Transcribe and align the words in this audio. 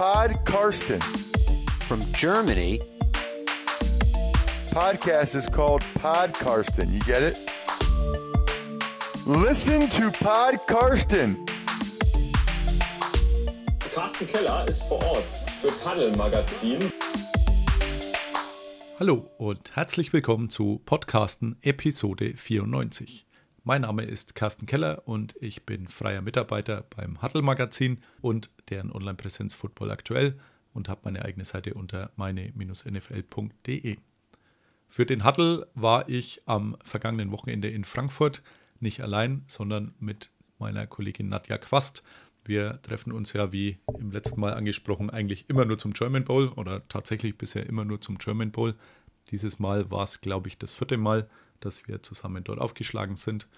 Pod 0.00 0.46
Karsten. 0.46 0.98
From 1.86 2.00
Germany, 2.14 2.80
Podcast 4.72 5.34
is 5.34 5.46
called 5.46 5.84
Pod 6.00 6.32
Karsten. 6.32 6.90
You 6.90 7.00
get 7.00 7.22
it? 7.22 7.36
Listen 9.26 9.90
to 9.90 10.10
Pod 10.12 10.58
Karsten. 10.66 11.36
Carsten 13.94 14.26
Keller 14.26 14.66
ist 14.66 14.84
vor 14.84 15.04
Ort 15.04 15.24
für 15.60 15.70
Paddel 15.84 16.16
Magazin. 16.16 16.90
Hallo 18.98 19.30
und 19.36 19.76
herzlich 19.76 20.14
willkommen 20.14 20.48
zu 20.48 20.80
Podcasten 20.86 21.58
Episode 21.60 22.38
94. 22.38 23.26
Mein 23.64 23.82
Name 23.82 24.04
ist 24.04 24.34
Carsten 24.34 24.64
Keller 24.64 25.02
und 25.04 25.34
ich 25.42 25.66
bin 25.66 25.88
freier 25.88 26.22
Mitarbeiter 26.22 26.86
beim 26.96 27.20
Huddle 27.20 27.42
Magazin 27.42 28.02
und 28.22 28.48
deren 28.70 28.92
Online-Präsenz 28.92 29.54
Football 29.54 29.90
aktuell 29.90 30.38
und 30.72 30.88
habe 30.88 31.00
meine 31.04 31.24
eigene 31.24 31.44
Seite 31.44 31.74
unter 31.74 32.10
meine-nfl.de. 32.16 33.96
Für 34.88 35.06
den 35.06 35.24
Huddle 35.24 35.68
war 35.74 36.08
ich 36.08 36.42
am 36.46 36.76
vergangenen 36.82 37.32
Wochenende 37.32 37.68
in 37.68 37.84
Frankfurt, 37.84 38.42
nicht 38.80 39.02
allein, 39.02 39.44
sondern 39.46 39.94
mit 40.00 40.30
meiner 40.58 40.86
Kollegin 40.86 41.28
Nadja 41.28 41.58
Quast. 41.58 42.02
Wir 42.44 42.80
treffen 42.82 43.12
uns 43.12 43.32
ja, 43.32 43.52
wie 43.52 43.78
im 43.98 44.10
letzten 44.10 44.40
Mal 44.40 44.54
angesprochen, 44.54 45.10
eigentlich 45.10 45.48
immer 45.48 45.64
nur 45.64 45.78
zum 45.78 45.92
German 45.92 46.24
Bowl 46.24 46.48
oder 46.48 46.86
tatsächlich 46.88 47.36
bisher 47.36 47.66
immer 47.66 47.84
nur 47.84 48.00
zum 48.00 48.18
German 48.18 48.50
Bowl. 48.50 48.74
Dieses 49.30 49.58
Mal 49.58 49.90
war 49.90 50.02
es, 50.04 50.20
glaube 50.20 50.48
ich, 50.48 50.58
das 50.58 50.74
vierte 50.74 50.96
Mal, 50.96 51.28
dass 51.60 51.86
wir 51.86 52.02
zusammen 52.02 52.42
dort 52.42 52.58
aufgeschlagen 52.58 53.16
sind 53.16 53.48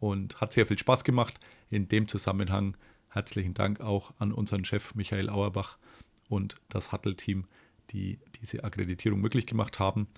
und 0.00 0.40
hat 0.40 0.52
sehr 0.52 0.66
viel 0.66 0.78
Spaß 0.78 1.04
gemacht. 1.04 1.38
In 1.70 1.88
dem 1.88 2.08
Zusammenhang 2.08 2.76
herzlichen 3.14 3.54
Dank 3.54 3.80
auch 3.80 4.12
an 4.18 4.32
unseren 4.32 4.64
Chef 4.64 4.94
Michael 4.94 5.30
Auerbach 5.30 5.78
und 6.28 6.56
das 6.68 6.92
Huddle-Team, 6.92 7.46
die 7.90 8.18
diese 8.40 8.64
Akkreditierung 8.64 9.20
möglich 9.20 9.46
gemacht 9.46 9.78
haben. 9.78 10.08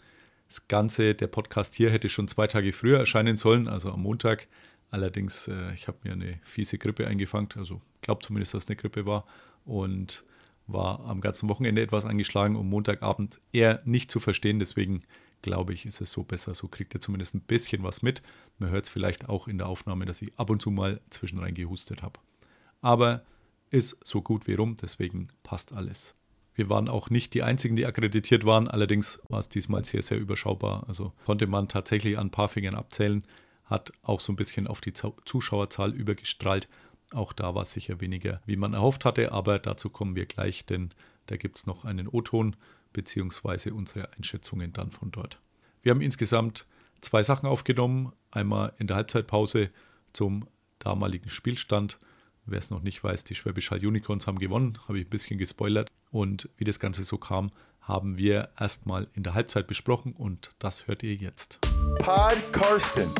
Das 0.49 0.69
Ganze, 0.69 1.15
der 1.15 1.27
Podcast 1.27 1.75
hier 1.75 1.91
hätte 1.91 2.09
schon 2.09 2.29
zwei 2.29 2.47
Tage 2.47 2.73
früher 2.73 2.99
erscheinen 2.99 3.37
sollen, 3.37 3.69
also 3.69 3.93
am 3.93 4.03
Montag. 4.03 4.49
Allerdings, 4.91 5.49
äh, 5.49 5.75
ich 5.75 5.89
habe 5.89 5.99
mir 6.05 6.13
eine 6.13 6.41
fiese 6.45 6.79
Grippe 6.79 7.07
eingefangen, 7.07 7.49
also 7.57 7.83
glaube 8.01 8.25
zumindest, 8.25 8.55
dass 8.55 8.65
es 8.65 8.69
eine 8.69 8.77
Grippe 8.77 9.05
war 9.05 9.27
und 9.65 10.25
war 10.69 11.01
am 11.01 11.21
ganzen 11.21 11.49
Wochenende 11.49 11.83
etwas 11.83 12.05
angeschlagen 12.05 12.57
und 12.57 12.69
Montagabend 12.69 13.41
eher 13.53 13.83
nicht 13.85 14.11
zu 14.11 14.21
verstehen. 14.21 14.59
Deswegen 14.59 15.03
glaube 15.43 15.75
ich, 15.75 15.87
ist 15.87 16.01
es 16.01 16.13
so 16.13 16.23
besser. 16.23 16.55
So 16.55 16.69
kriegt 16.69 16.95
ihr 16.95 17.01
zumindest 17.01 17.35
ein 17.35 17.41
bisschen 17.41 17.83
was 17.83 18.03
mit. 18.03 18.23
Man 18.59 18.71
hört 18.71 18.87
es 18.87 18.91
vielleicht 18.91 19.29
auch 19.29 19.49
in 19.49 19.59
der 19.59 19.69
Aufnahme, 19.69 20.07
dass 20.07 20.23
ich 20.23 20.37
ab 20.39 20.51
und 20.51 20.63
zu 20.63 20.71
mal 20.71 21.01
zwischenrein 21.11 21.55
gehustet 21.55 22.03
habe. 22.03 22.19
Aber 22.87 23.23
ist 23.71 23.97
so 24.05 24.23
gut 24.23 24.47
wie 24.47 24.55
rum, 24.55 24.77
deswegen 24.81 25.27
passt 25.43 25.73
alles. 25.73 26.15
Wir 26.55 26.71
waren 26.71 26.89
auch 26.89 27.11
nicht 27.11 27.35
die 27.35 27.43
einzigen, 27.43 27.75
die 27.75 27.85
akkreditiert 27.85 28.47
waren, 28.47 28.69
allerdings 28.69 29.19
war 29.29 29.41
es 29.41 29.49
diesmal 29.49 29.83
sehr, 29.83 30.03
sehr 30.03 30.21
überschaubar. 30.21 30.85
Also 30.87 31.13
konnte 31.25 31.49
man 31.49 31.67
tatsächlich 31.67 32.17
an 32.17 32.29
ein 32.29 32.31
paar 32.31 32.49
Fingern 32.49 32.77
abzählen, 32.77 33.25
hat 33.65 33.93
auch 34.05 34.21
so 34.21 34.33
ein 34.33 34.37
bisschen 34.37 34.69
auf 34.69 34.81
die 34.81 34.93
Zuschauerzahl 34.93 35.95
übergestrahlt. 35.95 36.69
Auch 37.11 37.33
da 37.33 37.57
war 37.57 37.63
es 37.63 37.73
sicher 37.73 38.01
weniger, 38.01 38.41
wie 38.47 38.55
man 38.55 38.73
erhofft 38.73 39.05
hatte, 39.05 39.33
aber 39.33 39.59
dazu 39.59 39.91
kommen 39.91 40.15
wir 40.15 40.27
gleich, 40.27 40.65
denn 40.65 40.91
da 41.27 41.37
gibt 41.37 41.59
es 41.59 41.67
noch 41.67 41.85
einen 41.85 42.07
O-Ton 42.07 42.55
beziehungsweise 42.93 43.75
unsere 43.75 44.13
Einschätzungen 44.13 44.73
dann 44.73 44.93
von 44.93 45.11
dort. 45.11 45.41
Wir 45.83 45.91
haben 45.91 46.01
insgesamt 46.01 46.67
zwei 47.01 47.25
Sachen 47.25 47.49
aufgenommen. 47.49 48.13
Einmal 48.31 48.75
in 48.79 48.87
der 48.87 48.95
Halbzeitpause 48.95 49.71
zum 50.13 50.47
damaligen 50.79 51.31
Spielstand. 51.31 51.99
Wer 52.49 52.61
es 52.61 52.71
noch 52.71 52.81
nicht 52.81 53.03
weiß, 53.03 53.25
die 53.25 53.35
Schwäbisch 53.35 53.73
Hall 53.73 53.85
Unicorns 53.85 54.29
haben 54.29 54.39
gewonnen, 54.39 54.79
habe 54.87 55.01
ich 55.01 55.07
ein 55.07 55.11
bisschen 55.11 55.37
gespoilert. 55.37 55.91
Und 56.13 56.49
wie 56.57 56.65
das 56.65 56.79
Ganze 56.79 57.03
so 57.03 57.19
kam, 57.19 57.51
haben 57.81 58.19
wir 58.19 58.51
erstmal 58.59 59.09
in 59.15 59.25
der 59.25 59.35
Halbzeit 59.35 59.67
besprochen 59.67 60.13
und 60.13 60.51
das 60.61 60.87
hört 60.87 61.03
ihr 61.03 61.15
jetzt. 61.15 61.59
Pod 61.99 62.37
Karsten. 62.53 63.11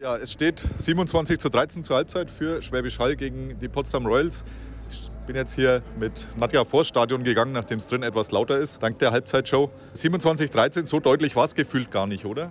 Ja, 0.00 0.16
es 0.16 0.32
steht 0.32 0.64
27 0.76 1.38
zu 1.38 1.50
13 1.50 1.84
zur 1.84 1.96
Halbzeit 1.96 2.32
für 2.32 2.60
Schwäbisch 2.62 2.98
Hall 2.98 3.14
gegen 3.14 3.56
die 3.60 3.68
Potsdam 3.68 4.06
Royals. 4.06 4.44
Ich 4.90 5.08
bin 5.26 5.36
jetzt 5.36 5.54
hier 5.54 5.80
mit 5.96 6.26
Nadja 6.36 6.64
vors 6.64 6.88
Stadion 6.88 7.22
gegangen, 7.22 7.52
nachdem 7.52 7.78
es 7.78 7.86
drin 7.86 8.02
etwas 8.02 8.32
lauter 8.32 8.58
ist, 8.58 8.82
dank 8.82 8.98
der 8.98 9.12
Halbzeitshow. 9.12 9.70
27 9.92 10.50
13, 10.50 10.86
so 10.86 10.98
deutlich 10.98 11.36
war 11.36 11.44
es 11.44 11.54
gefühlt 11.54 11.92
gar 11.92 12.08
nicht, 12.08 12.24
oder? 12.24 12.50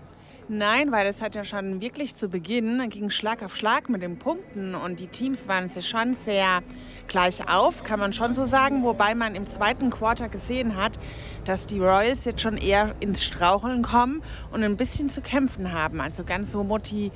Nein, 0.51 0.91
weil 0.91 1.05
es 1.05 1.21
hat 1.21 1.35
ja 1.35 1.43
schon 1.43 1.79
wirklich 1.79 2.15
zu 2.15 2.27
Beginn 2.27 2.89
ging 2.89 3.11
Schlag 3.11 3.43
auf 3.43 3.55
Schlag 3.55 3.87
mit 3.87 4.01
den 4.01 4.17
Punkten 4.17 4.73
und 4.73 4.99
die 4.99 5.05
Teams 5.05 5.47
waren 5.47 5.67
sich 5.67 5.87
schon 5.87 6.15
sehr 6.15 6.63
gleich 7.07 7.47
auf, 7.47 7.83
kann 7.83 7.99
man 7.99 8.13
schon 8.13 8.33
so 8.33 8.45
sagen, 8.45 8.81
wobei 8.81 9.13
man 9.13 9.35
im 9.35 9.45
zweiten 9.45 9.91
Quarter 9.91 10.27
gesehen 10.27 10.75
hat, 10.75 10.97
dass 11.45 11.67
die 11.67 11.77
Royals 11.77 12.25
jetzt 12.25 12.41
schon 12.41 12.57
eher 12.57 12.95
ins 12.99 13.23
Straucheln 13.23 13.83
kommen 13.83 14.23
und 14.51 14.63
ein 14.63 14.75
bisschen 14.75 15.07
zu 15.07 15.21
kämpfen 15.21 15.71
haben. 15.71 16.01
Also 16.01 16.23
ganz 16.23 16.51
so 16.51 16.63
motiviert 16.63 17.11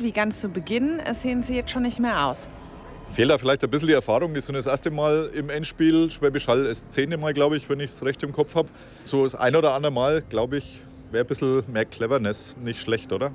wie 0.00 0.12
ganz 0.12 0.40
zu 0.40 0.48
Beginn 0.48 1.00
sehen 1.10 1.42
sie 1.42 1.56
jetzt 1.56 1.72
schon 1.72 1.82
nicht 1.82 1.98
mehr 1.98 2.26
aus. 2.26 2.48
Fehlt 3.10 3.30
da 3.30 3.38
vielleicht 3.38 3.64
ein 3.64 3.70
bisschen 3.70 3.88
die 3.88 3.94
Erfahrung. 3.94 4.34
Die 4.34 4.40
sind 4.40 4.54
das 4.54 4.66
erste 4.66 4.92
Mal 4.92 5.30
im 5.34 5.50
Endspiel. 5.50 6.12
Schwäbisch 6.12 6.46
Hall 6.46 6.64
ist 6.66 6.92
zehnte 6.92 7.16
Mal, 7.16 7.32
glaube 7.32 7.56
ich, 7.56 7.68
wenn 7.68 7.80
ich 7.80 7.90
es 7.90 8.04
recht 8.04 8.22
im 8.22 8.32
Kopf 8.32 8.54
habe. 8.54 8.68
So 9.02 9.24
das 9.24 9.34
ein 9.34 9.56
oder 9.56 9.74
andere 9.74 9.92
Mal, 9.92 10.22
glaube 10.22 10.58
ich, 10.58 10.80
wäre 11.12 11.24
ein 11.24 11.28
bisschen 11.28 11.62
mehr 11.70 11.84
Cleverness 11.84 12.56
nicht 12.62 12.80
schlecht, 12.80 13.12
oder? 13.12 13.32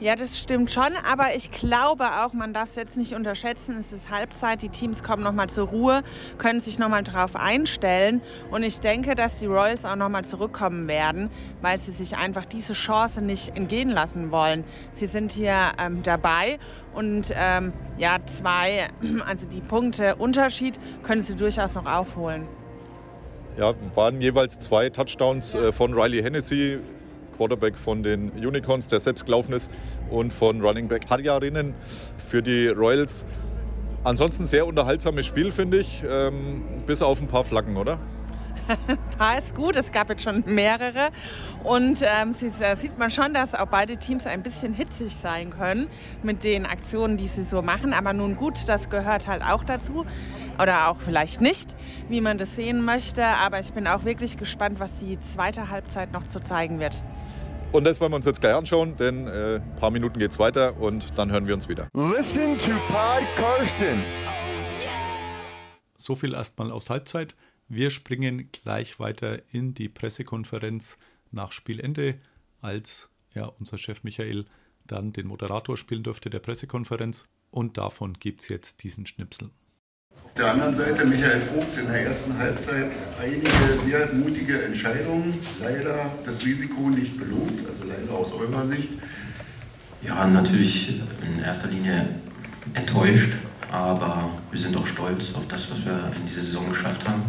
Ja, 0.00 0.16
das 0.16 0.38
stimmt 0.38 0.70
schon, 0.70 0.92
aber 1.04 1.34
ich 1.34 1.50
glaube 1.50 2.04
auch, 2.22 2.32
man 2.32 2.54
darf 2.54 2.68
es 2.70 2.76
jetzt 2.76 2.96
nicht 2.96 3.14
unterschätzen. 3.14 3.76
Es 3.78 3.92
ist 3.92 4.10
Halbzeit, 4.10 4.62
die 4.62 4.68
Teams 4.68 5.02
kommen 5.02 5.22
nochmal 5.22 5.48
zur 5.48 5.68
Ruhe, 5.68 6.02
können 6.38 6.60
sich 6.60 6.78
nochmal 6.78 7.02
drauf 7.02 7.36
einstellen 7.36 8.20
und 8.50 8.62
ich 8.62 8.80
denke, 8.80 9.14
dass 9.14 9.38
die 9.38 9.46
Royals 9.46 9.84
auch 9.84 9.96
nochmal 9.96 10.24
zurückkommen 10.24 10.88
werden, 10.88 11.30
weil 11.60 11.78
sie 11.78 11.90
sich 11.90 12.16
einfach 12.16 12.44
diese 12.44 12.72
Chance 12.72 13.22
nicht 13.22 13.56
entgehen 13.56 13.90
lassen 13.90 14.30
wollen. 14.30 14.64
Sie 14.92 15.06
sind 15.06 15.32
hier 15.32 15.56
ähm, 15.78 16.02
dabei 16.02 16.58
und 16.94 17.32
ähm, 17.34 17.72
ja, 17.98 18.18
zwei, 18.26 18.88
also 19.26 19.46
die 19.46 19.60
Punkte 19.60 20.16
Unterschied 20.16 20.78
können 21.02 21.22
sie 21.22 21.36
durchaus 21.36 21.74
noch 21.74 21.86
aufholen. 21.86 22.46
Ja, 23.58 23.74
waren 23.94 24.20
jeweils 24.22 24.58
zwei 24.58 24.88
Touchdowns 24.88 25.54
äh, 25.54 25.72
von 25.72 25.92
Riley 25.92 26.22
Hennessy 26.22 26.78
Quarterback 27.36 27.76
von 27.76 28.02
den 28.02 28.30
Unicorns, 28.30 28.88
der 28.88 29.00
selbst 29.00 29.24
gelaufen 29.24 29.52
ist, 29.52 29.70
und 30.10 30.32
von 30.32 30.60
Running 30.60 30.88
Back 30.88 31.10
Harjarinnen 31.10 31.74
für 32.16 32.42
die 32.42 32.68
Royals. 32.68 33.26
Ansonsten 34.04 34.46
sehr 34.46 34.66
unterhaltsames 34.66 35.26
Spiel, 35.26 35.50
finde 35.50 35.78
ich, 35.78 36.02
ähm, 36.08 36.62
bis 36.86 37.02
auf 37.02 37.20
ein 37.20 37.28
paar 37.28 37.44
Flaggen, 37.44 37.76
oder? 37.76 37.98
paar 39.18 39.38
ist 39.38 39.54
gut, 39.54 39.76
es 39.76 39.92
gab 39.92 40.10
jetzt 40.10 40.22
schon 40.22 40.42
mehrere. 40.46 41.10
Und 41.64 42.02
ähm, 42.02 42.32
sie, 42.32 42.48
äh, 42.60 42.74
sieht 42.76 42.98
man 42.98 43.10
schon, 43.10 43.34
dass 43.34 43.54
auch 43.54 43.66
beide 43.66 43.96
Teams 43.96 44.26
ein 44.26 44.42
bisschen 44.42 44.74
hitzig 44.74 45.16
sein 45.16 45.50
können 45.50 45.88
mit 46.22 46.44
den 46.44 46.66
Aktionen, 46.66 47.16
die 47.16 47.26
sie 47.26 47.42
so 47.42 47.62
machen. 47.62 47.92
Aber 47.92 48.12
nun 48.12 48.36
gut, 48.36 48.68
das 48.68 48.90
gehört 48.90 49.26
halt 49.26 49.42
auch 49.42 49.64
dazu. 49.64 50.06
Oder 50.60 50.88
auch 50.88 51.00
vielleicht 51.00 51.40
nicht, 51.40 51.74
wie 52.08 52.20
man 52.20 52.38
das 52.38 52.56
sehen 52.56 52.84
möchte. 52.84 53.24
Aber 53.24 53.60
ich 53.60 53.72
bin 53.72 53.86
auch 53.86 54.04
wirklich 54.04 54.36
gespannt, 54.36 54.80
was 54.80 54.98
die 54.98 55.18
zweite 55.20 55.70
Halbzeit 55.70 56.12
noch 56.12 56.26
zu 56.26 56.40
zeigen 56.40 56.78
wird. 56.78 57.02
Und 57.72 57.84
das 57.84 58.02
wollen 58.02 58.12
wir 58.12 58.16
uns 58.16 58.26
jetzt 58.26 58.42
gleich 58.42 58.54
anschauen, 58.54 58.96
denn 58.96 59.26
äh, 59.26 59.56
ein 59.56 59.76
paar 59.76 59.90
Minuten 59.90 60.18
geht 60.18 60.30
es 60.30 60.38
weiter 60.38 60.76
und 60.78 61.18
dann 61.18 61.32
hören 61.32 61.46
wir 61.46 61.54
uns 61.54 61.70
wieder. 61.70 61.88
Listen 61.94 62.58
to 62.58 62.72
Pod 62.88 63.24
Karsten. 63.34 64.02
So 65.96 66.14
viel 66.14 66.34
erstmal 66.34 66.70
aus 66.70 66.90
Halbzeit. 66.90 67.34
Wir 67.74 67.88
springen 67.88 68.50
gleich 68.52 69.00
weiter 69.00 69.40
in 69.50 69.72
die 69.72 69.88
Pressekonferenz 69.88 70.98
nach 71.30 71.52
Spielende, 71.52 72.16
als 72.60 73.08
ja, 73.32 73.46
unser 73.46 73.78
Chef 73.78 74.04
Michael 74.04 74.44
dann 74.86 75.14
den 75.14 75.26
Moderator 75.26 75.78
spielen 75.78 76.02
durfte 76.02 76.28
der 76.28 76.40
Pressekonferenz. 76.40 77.24
Und 77.50 77.78
davon 77.78 78.12
gibt 78.20 78.42
es 78.42 78.48
jetzt 78.48 78.82
diesen 78.82 79.06
Schnipsel. 79.06 79.48
Auf 80.22 80.34
der 80.36 80.50
anderen 80.52 80.76
Seite 80.76 81.06
Michael 81.06 81.40
Vogt 81.40 81.78
in 81.78 81.86
der 81.86 82.08
ersten 82.08 82.36
Halbzeit 82.36 82.90
einige 83.18 83.50
sehr 83.86 84.12
mutige 84.12 84.64
Entscheidungen. 84.64 85.32
Leider 85.58 86.12
das 86.26 86.44
Risiko 86.44 86.90
nicht 86.90 87.18
belohnt, 87.18 87.66
also 87.66 87.84
leider 87.88 88.12
aus 88.12 88.32
eurer 88.32 88.66
Sicht. 88.66 88.90
Ja, 90.02 90.26
natürlich 90.26 91.00
in 91.22 91.42
erster 91.42 91.70
Linie 91.70 92.16
enttäuscht, 92.74 93.32
aber 93.70 94.38
wir 94.50 94.60
sind 94.60 94.76
auch 94.76 94.86
stolz 94.86 95.34
auf 95.34 95.48
das, 95.48 95.70
was 95.70 95.86
wir 95.86 96.12
in 96.14 96.26
dieser 96.26 96.42
Saison 96.42 96.68
geschafft 96.68 97.08
haben. 97.08 97.22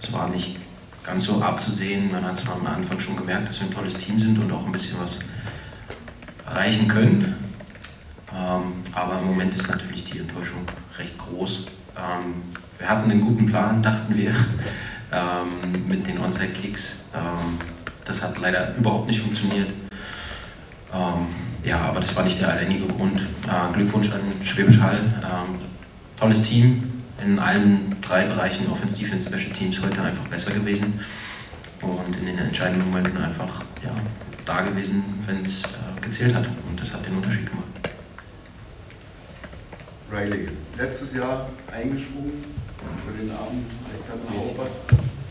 Das 0.00 0.12
war 0.12 0.28
nicht 0.28 0.56
ganz 1.04 1.24
so 1.24 1.40
abzusehen. 1.40 2.10
Man 2.10 2.24
hat 2.24 2.38
es 2.38 2.48
am 2.48 2.66
Anfang 2.66 2.98
schon 3.00 3.16
gemerkt, 3.16 3.48
dass 3.48 3.60
wir 3.60 3.68
ein 3.68 3.74
tolles 3.74 3.96
Team 3.96 4.18
sind 4.18 4.38
und 4.38 4.50
auch 4.52 4.66
ein 4.66 4.72
bisschen 4.72 5.00
was 5.00 5.20
erreichen 6.46 6.88
können. 6.88 7.34
Ähm, 8.32 8.82
aber 8.92 9.18
im 9.20 9.26
Moment 9.26 9.54
ist 9.54 9.68
natürlich 9.68 10.04
die 10.04 10.18
Enttäuschung 10.18 10.62
recht 10.98 11.16
groß. 11.16 11.66
Ähm, 11.96 12.42
wir 12.78 12.88
hatten 12.88 13.10
einen 13.10 13.20
guten 13.20 13.46
Plan, 13.46 13.82
dachten 13.82 14.14
wir, 14.14 14.30
ähm, 15.12 15.88
mit 15.88 16.06
den 16.06 16.18
Onside-Kicks. 16.18 17.04
Das 18.04 18.22
hat 18.22 18.38
leider 18.38 18.76
überhaupt 18.76 19.08
nicht 19.08 19.20
funktioniert. 19.20 19.68
Ja, 21.64 21.80
aber 21.80 21.98
das 22.00 22.14
war 22.14 22.22
nicht 22.22 22.40
der 22.40 22.50
alleinige 22.50 22.86
Grund. 22.86 23.20
Äh, 23.20 23.72
Glückwunsch 23.72 24.10
an 24.12 24.20
Schwäbisch 24.44 24.78
Hall. 24.78 24.98
Tolles 26.18 26.42
Team, 26.42 27.02
in 27.24 27.38
allen 27.38 27.95
drei 28.06 28.24
Bereichen 28.26 28.70
Offense, 28.70 28.96
Defense, 28.96 29.28
Special 29.28 29.52
Teams 29.52 29.80
heute 29.82 30.00
einfach 30.00 30.26
besser 30.28 30.52
gewesen 30.52 31.00
und 31.82 32.16
in 32.16 32.26
den 32.26 32.38
entscheidenden 32.38 32.90
Momenten 32.90 33.22
einfach 33.22 33.62
ja, 33.82 33.90
da 34.44 34.62
gewesen, 34.62 35.02
wenn 35.26 35.44
es 35.44 35.62
äh, 35.62 36.00
gezählt 36.00 36.34
hat. 36.34 36.46
Und 36.68 36.80
das 36.80 36.92
hat 36.92 37.04
den 37.04 37.16
Unterschied 37.16 37.46
gemacht. 37.50 37.66
Riley, 40.10 40.48
letztes 40.78 41.14
Jahr 41.14 41.48
eingesprungen 41.72 42.44
für 43.04 43.12
den 43.20 43.30
Abend 43.32 43.66
Alexander 43.92 44.38
Hauber. 44.38 44.66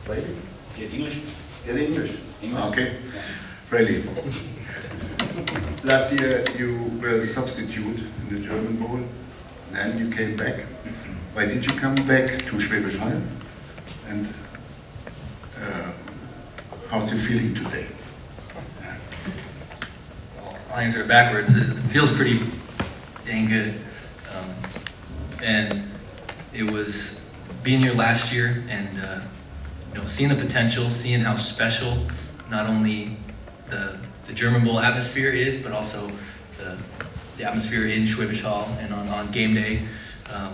Riley? 0.08 0.36
Get 0.78 0.94
English? 0.94 1.20
Get 1.66 1.78
English. 1.78 2.12
English. 2.42 2.64
Okay. 2.66 2.88
Riley. 3.72 4.04
Last 5.84 6.12
year 6.20 6.44
you 6.58 6.92
were 7.02 7.22
a 7.22 7.28
substitute 7.28 8.00
in 8.00 8.30
the 8.30 8.40
German 8.46 8.78
Bowl, 8.78 9.00
and 9.74 10.00
you 10.00 10.10
came 10.10 10.36
back. 10.36 10.75
Why 11.36 11.46
did 11.46 11.66
you 11.66 11.78
come 11.78 11.96
back 12.08 12.28
to 12.30 12.52
Schwäbisch 12.56 12.98
Hall? 12.98 13.22
And 14.08 14.26
uh, 15.62 15.92
how's 16.90 17.12
your 17.12 17.20
feeling 17.20 17.54
today? 17.54 17.88
I'll 20.72 20.78
answer 20.78 21.02
it 21.02 21.10
backwards. 21.10 21.54
It 21.54 21.74
feels 21.90 22.10
pretty 22.16 22.40
dang 23.26 23.50
good. 23.50 23.74
Um, 24.34 24.56
and 25.44 25.92
it 26.54 26.72
was 26.72 27.30
being 27.64 27.82
here 27.82 27.94
last 27.94 28.32
year 28.32 28.64
and 28.70 29.06
uh, 29.06 29.20
you 29.92 30.00
know 30.00 30.08
seeing 30.08 30.30
the 30.30 30.42
potential, 30.42 30.90
seeing 30.90 31.20
how 31.20 31.36
special 31.36 32.08
not 32.50 32.66
only 32.66 33.18
the, 33.68 33.98
the 34.26 34.32
German 34.32 34.64
Bowl 34.64 34.80
atmosphere 34.80 35.32
is, 35.32 35.62
but 35.62 35.74
also 35.74 36.10
the, 36.60 36.78
the 37.36 37.44
atmosphere 37.44 37.88
in 37.88 38.04
Schwäbisch 38.04 38.40
Hall 38.40 38.70
and 38.80 38.94
on, 38.94 39.10
on 39.10 39.30
game 39.32 39.54
day. 39.54 39.82
Um, 40.32 40.54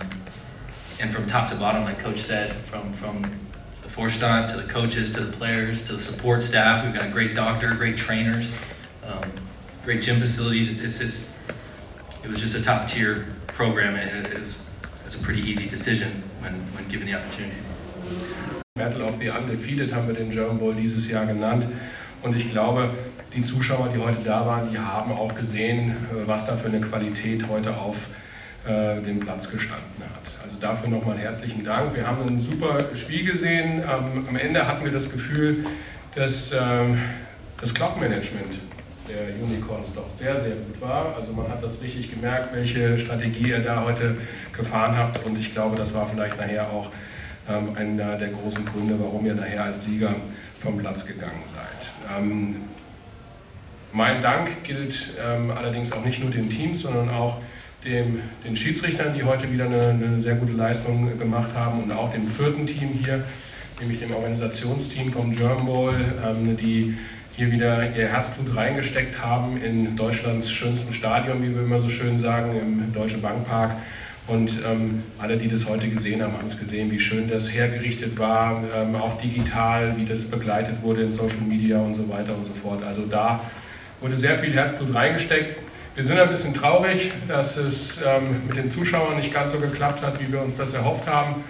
and 1.00 1.12
from 1.12 1.26
top 1.26 1.50
to 1.50 1.56
bottom, 1.56 1.84
like 1.84 1.98
Coach 1.98 2.22
said, 2.22 2.56
from, 2.62 2.92
from 2.94 3.22
the 3.82 3.88
Vorstand 3.88 4.50
to 4.50 4.56
the 4.56 4.72
coaches 4.72 5.12
to 5.14 5.20
the 5.20 5.32
players 5.32 5.84
to 5.86 5.94
the 5.94 6.02
support 6.02 6.42
staff, 6.42 6.84
we've 6.84 6.94
got 6.94 7.04
a 7.04 7.10
great 7.10 7.34
doctor, 7.34 7.74
great 7.74 7.96
trainers. 7.96 8.52
Um, 9.04 9.30
great 9.84 10.02
gym 10.02 10.20
facilities. 10.20 10.70
It's, 10.70 10.80
it's, 10.80 11.00
it's, 11.00 11.38
it 12.22 12.30
was 12.30 12.40
just 12.40 12.54
a 12.54 12.62
top 12.62 12.86
tier 12.86 13.26
program, 13.48 13.96
and 13.96 14.26
it, 14.26 14.32
it, 14.32 14.40
was, 14.40 14.64
it 14.82 15.04
was 15.04 15.14
a 15.14 15.18
pretty 15.18 15.42
easy 15.42 15.68
decision 15.68 16.22
when, 16.40 16.54
when 16.74 16.88
given 16.88 17.06
the 17.06 17.14
opportunity. 17.14 17.56
Battle 18.76 19.02
of 19.02 19.18
the 19.18 19.28
Undefeated 19.30 19.90
haben 19.90 20.06
wir 20.06 20.14
den 20.14 20.30
German 20.30 20.58
Bowl 20.58 20.72
dieses 20.74 21.10
Jahr 21.10 21.26
genannt. 21.26 21.66
Und 22.22 22.36
ich 22.36 22.50
glaube, 22.50 22.94
die 23.34 23.42
Zuschauer, 23.42 23.88
die 23.88 23.98
heute 23.98 24.22
da 24.22 24.46
waren, 24.46 24.70
die 24.70 24.78
haben 24.78 25.12
auch 25.12 25.34
gesehen, 25.34 25.90
äh, 25.90 26.26
was 26.26 26.46
da 26.46 26.56
für 26.56 26.68
eine 26.68 26.80
Qualität 26.80 27.48
heute 27.48 27.76
auf 27.76 28.14
äh, 28.66 29.00
dem 29.00 29.20
Platz 29.20 29.50
gestanden 29.50 30.02
hat. 30.02 30.44
Also 30.44 30.56
dafür 30.60 30.88
nochmal 30.88 31.18
herzlichen 31.18 31.64
Dank. 31.64 31.94
Wir 31.94 32.06
haben 32.06 32.26
ein 32.26 32.40
super 32.40 32.94
Spiel 32.94 33.24
gesehen. 33.24 33.80
Ähm, 33.80 34.26
am 34.28 34.36
Ende 34.36 34.66
hatten 34.66 34.84
wir 34.84 34.92
das 34.92 35.10
Gefühl, 35.10 35.64
dass 36.14 36.52
ähm, 36.52 37.00
das 37.60 37.74
Clock-Management 37.74 38.54
der 39.08 39.34
Unicorns 39.42 39.88
doch 39.94 40.06
sehr, 40.16 40.40
sehr 40.40 40.54
gut 40.54 40.80
war. 40.80 41.16
Also 41.16 41.32
man 41.32 41.48
hat 41.48 41.62
das 41.62 41.82
richtig 41.82 42.10
gemerkt, 42.10 42.54
welche 42.54 42.98
Strategie 42.98 43.48
ihr 43.48 43.60
da 43.60 43.82
heute 43.84 44.16
gefahren 44.52 44.96
habt 44.96 45.24
und 45.24 45.38
ich 45.38 45.52
glaube, 45.52 45.76
das 45.76 45.92
war 45.94 46.06
vielleicht 46.06 46.38
nachher 46.38 46.70
auch 46.70 46.90
ähm, 47.48 47.74
einer 47.76 48.16
der 48.16 48.28
großen 48.28 48.64
Gründe, 48.64 48.94
warum 48.98 49.26
ihr 49.26 49.34
nachher 49.34 49.64
als 49.64 49.84
Sieger 49.84 50.14
vom 50.60 50.78
Platz 50.78 51.06
gegangen 51.06 51.42
seid. 51.46 52.16
Ähm, 52.18 52.56
mein 53.92 54.22
Dank 54.22 54.64
gilt 54.64 55.14
ähm, 55.22 55.50
allerdings 55.50 55.92
auch 55.92 56.04
nicht 56.04 56.22
nur 56.22 56.30
den 56.30 56.48
Teams, 56.48 56.82
sondern 56.82 57.10
auch 57.10 57.38
dem, 57.84 58.22
den 58.44 58.56
Schiedsrichtern, 58.56 59.14
die 59.14 59.24
heute 59.24 59.50
wieder 59.52 59.66
eine, 59.66 59.88
eine 59.88 60.20
sehr 60.20 60.36
gute 60.36 60.52
Leistung 60.52 61.18
gemacht 61.18 61.50
haben 61.54 61.82
und 61.82 61.92
auch 61.92 62.12
dem 62.12 62.26
vierten 62.26 62.66
Team 62.66 62.90
hier, 63.02 63.24
nämlich 63.80 64.00
dem 64.00 64.14
Organisationsteam 64.14 65.12
vom 65.12 65.34
German 65.34 65.66
Bowl, 65.66 65.94
ähm, 66.24 66.56
die 66.56 66.94
hier 67.34 67.50
wieder 67.50 67.96
ihr 67.96 68.08
Herzblut 68.08 68.54
reingesteckt 68.54 69.24
haben 69.24 69.60
in 69.62 69.96
Deutschlands 69.96 70.50
schönstem 70.50 70.92
Stadion, 70.92 71.42
wie 71.42 71.54
wir 71.54 71.62
immer 71.62 71.78
so 71.78 71.88
schön 71.88 72.18
sagen, 72.18 72.58
im 72.58 72.92
Deutsche 72.92 73.18
Bankpark. 73.18 73.72
Und 74.28 74.50
ähm, 74.70 75.02
alle, 75.18 75.36
die 75.36 75.48
das 75.48 75.68
heute 75.68 75.88
gesehen 75.88 76.22
haben, 76.22 76.34
haben 76.34 76.46
es 76.46 76.58
gesehen, 76.58 76.90
wie 76.92 77.00
schön 77.00 77.28
das 77.28 77.52
hergerichtet 77.52 78.18
war, 78.18 78.62
ähm, 78.72 78.94
auch 78.94 79.20
digital, 79.20 79.96
wie 79.96 80.04
das 80.04 80.30
begleitet 80.30 80.82
wurde 80.82 81.02
in 81.02 81.12
Social 81.12 81.40
Media 81.48 81.80
und 81.80 81.94
so 81.94 82.08
weiter 82.08 82.36
und 82.36 82.44
so 82.44 82.52
fort. 82.52 82.84
Also 82.84 83.02
da 83.06 83.40
wurde 84.00 84.16
sehr 84.16 84.36
viel 84.38 84.52
Herzblut 84.52 84.94
reingesteckt. 84.94 85.56
Wir 85.94 86.04
sind 86.04 86.18
ein 86.18 86.28
bisschen 86.30 86.54
traurig, 86.54 87.12
dass 87.28 87.56
es 87.56 88.00
ähm, 88.02 88.46
mit 88.48 88.56
den 88.56 88.70
Zuschauern 88.70 89.16
nicht 89.16 89.32
ganz 89.32 89.52
so 89.52 89.58
geklappt 89.58 90.02
hat, 90.02 90.18
wie 90.20 90.32
wir 90.32 90.40
uns 90.40 90.56
das 90.56 90.72
erhofft 90.72 91.06
haben. 91.06 91.44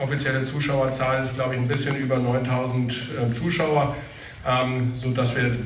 Offizielle 0.00 0.44
Zuschauerzahl 0.44 1.22
ist, 1.22 1.34
glaube 1.34 1.54
ich, 1.54 1.60
ein 1.60 1.68
bisschen 1.68 1.96
über 1.96 2.18
9000 2.18 2.92
äh, 2.92 3.32
Zuschauer 3.34 3.94
ähm, 4.46 4.92
sodass 4.94 5.34
wir 5.36 5.56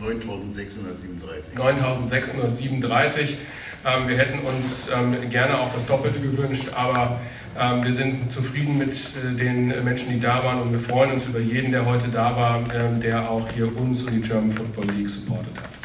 9637. 0.00 1.54
9637. 1.56 3.38
Ähm, 3.84 4.08
wir 4.08 4.18
hätten 4.18 4.40
uns 4.40 4.88
ähm, 4.94 5.30
gerne 5.30 5.58
auch 5.58 5.72
das 5.72 5.86
Doppelte 5.86 6.18
gewünscht, 6.20 6.68
aber 6.74 7.20
ähm, 7.58 7.84
wir 7.84 7.92
sind 7.92 8.30
zufrieden 8.32 8.78
mit 8.78 8.92
äh, 8.92 9.34
den 9.36 9.84
Menschen, 9.84 10.10
die 10.10 10.20
da 10.20 10.44
waren 10.44 10.60
und 10.60 10.72
wir 10.72 10.80
freuen 10.80 11.12
uns 11.12 11.26
über 11.26 11.38
jeden, 11.38 11.72
der 11.72 11.86
heute 11.86 12.08
da 12.08 12.36
war, 12.36 12.58
ähm, 12.74 13.00
der 13.00 13.30
auch 13.30 13.48
hier 13.54 13.74
uns 13.76 14.02
und 14.02 14.12
die 14.12 14.20
German 14.20 14.50
Football 14.50 14.86
League 14.86 15.08
supportet 15.08 15.56
hat. 15.56 15.75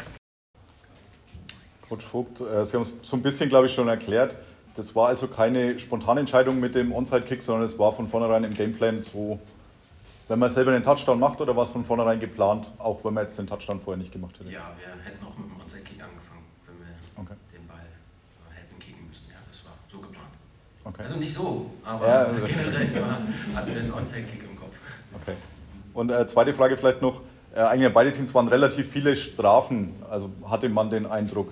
Coach 1.92 2.06
Vogt, 2.06 2.40
äh, 2.40 2.64
Sie 2.64 2.78
haben 2.78 2.84
es 2.84 2.94
so 3.04 3.18
ein 3.18 3.22
bisschen, 3.22 3.50
glaube 3.50 3.66
ich, 3.66 3.74
schon 3.74 3.90
erklärt. 3.90 4.38
Das 4.76 4.96
war 4.96 5.10
also 5.10 5.28
keine 5.28 5.78
spontane 5.78 6.22
Entscheidung 6.22 6.62
mit 6.62 6.74
dem 6.74 6.94
Onside-Kick, 6.94 7.42
sondern 7.42 7.66
es 7.66 7.78
war 7.78 7.92
von 7.92 8.08
vornherein 8.08 8.46
im 8.46 8.54
Gameplan 8.54 9.04
so 9.04 9.40
wenn 10.30 10.40
man 10.40 10.50
selber 10.50 10.72
den 10.72 10.82
Touchdown 10.82 11.20
macht 11.20 11.42
oder 11.42 11.54
war 11.58 11.66
es 11.66 11.72
von 11.72 11.84
vornherein 11.84 12.18
geplant, 12.18 12.72
auch 12.78 13.04
wenn 13.04 13.14
man 13.14 13.26
jetzt 13.26 13.38
den 13.38 13.48
Touchdown 13.48 13.82
vorher 13.82 14.02
nicht 14.02 14.14
gemacht 14.14 14.40
hätte? 14.40 14.50
Ja, 14.50 14.72
wir 14.78 15.04
hätten 15.04 15.26
auch 15.26 15.38
mit 15.38 15.46
dem 15.50 15.60
Onside-Kick 15.60 16.02
angefangen, 16.02 16.46
wenn 16.66 16.80
wir 16.80 16.96
okay. 17.18 17.34
den 17.52 17.68
Ball 17.68 17.80
hätten 18.56 18.80
kicken 18.80 19.10
müssen. 19.10 19.26
Ja, 19.28 19.36
das 19.52 19.66
war 19.66 19.74
so 19.92 20.00
geplant. 20.00 20.32
Okay. 20.86 21.02
Also 21.04 21.16
nicht 21.18 21.34
so, 21.34 21.72
aber 21.84 22.08
ja, 22.08 22.20
also 22.28 22.48
generell 22.48 22.88
hatten 23.54 23.74
wir 23.74 23.82
den 23.82 23.94
Onside-Kick 23.94 24.44
im 24.50 24.58
Kopf. 24.58 24.74
Okay. 25.22 25.36
Und 25.94 26.12
äh, 26.12 26.26
zweite 26.28 26.54
Frage 26.54 26.78
vielleicht 26.78 27.02
noch. 27.02 27.20
Äh, 27.54 27.60
eigentlich 27.60 27.94
beide 27.94 28.14
Teams 28.14 28.34
waren 28.34 28.48
relativ 28.48 28.90
viele 28.90 29.18
Strafen, 29.18 29.94
also 30.10 30.30
hatte 30.50 30.70
man 30.70 30.90
den 30.90 31.08
Eindruck. 31.08 31.52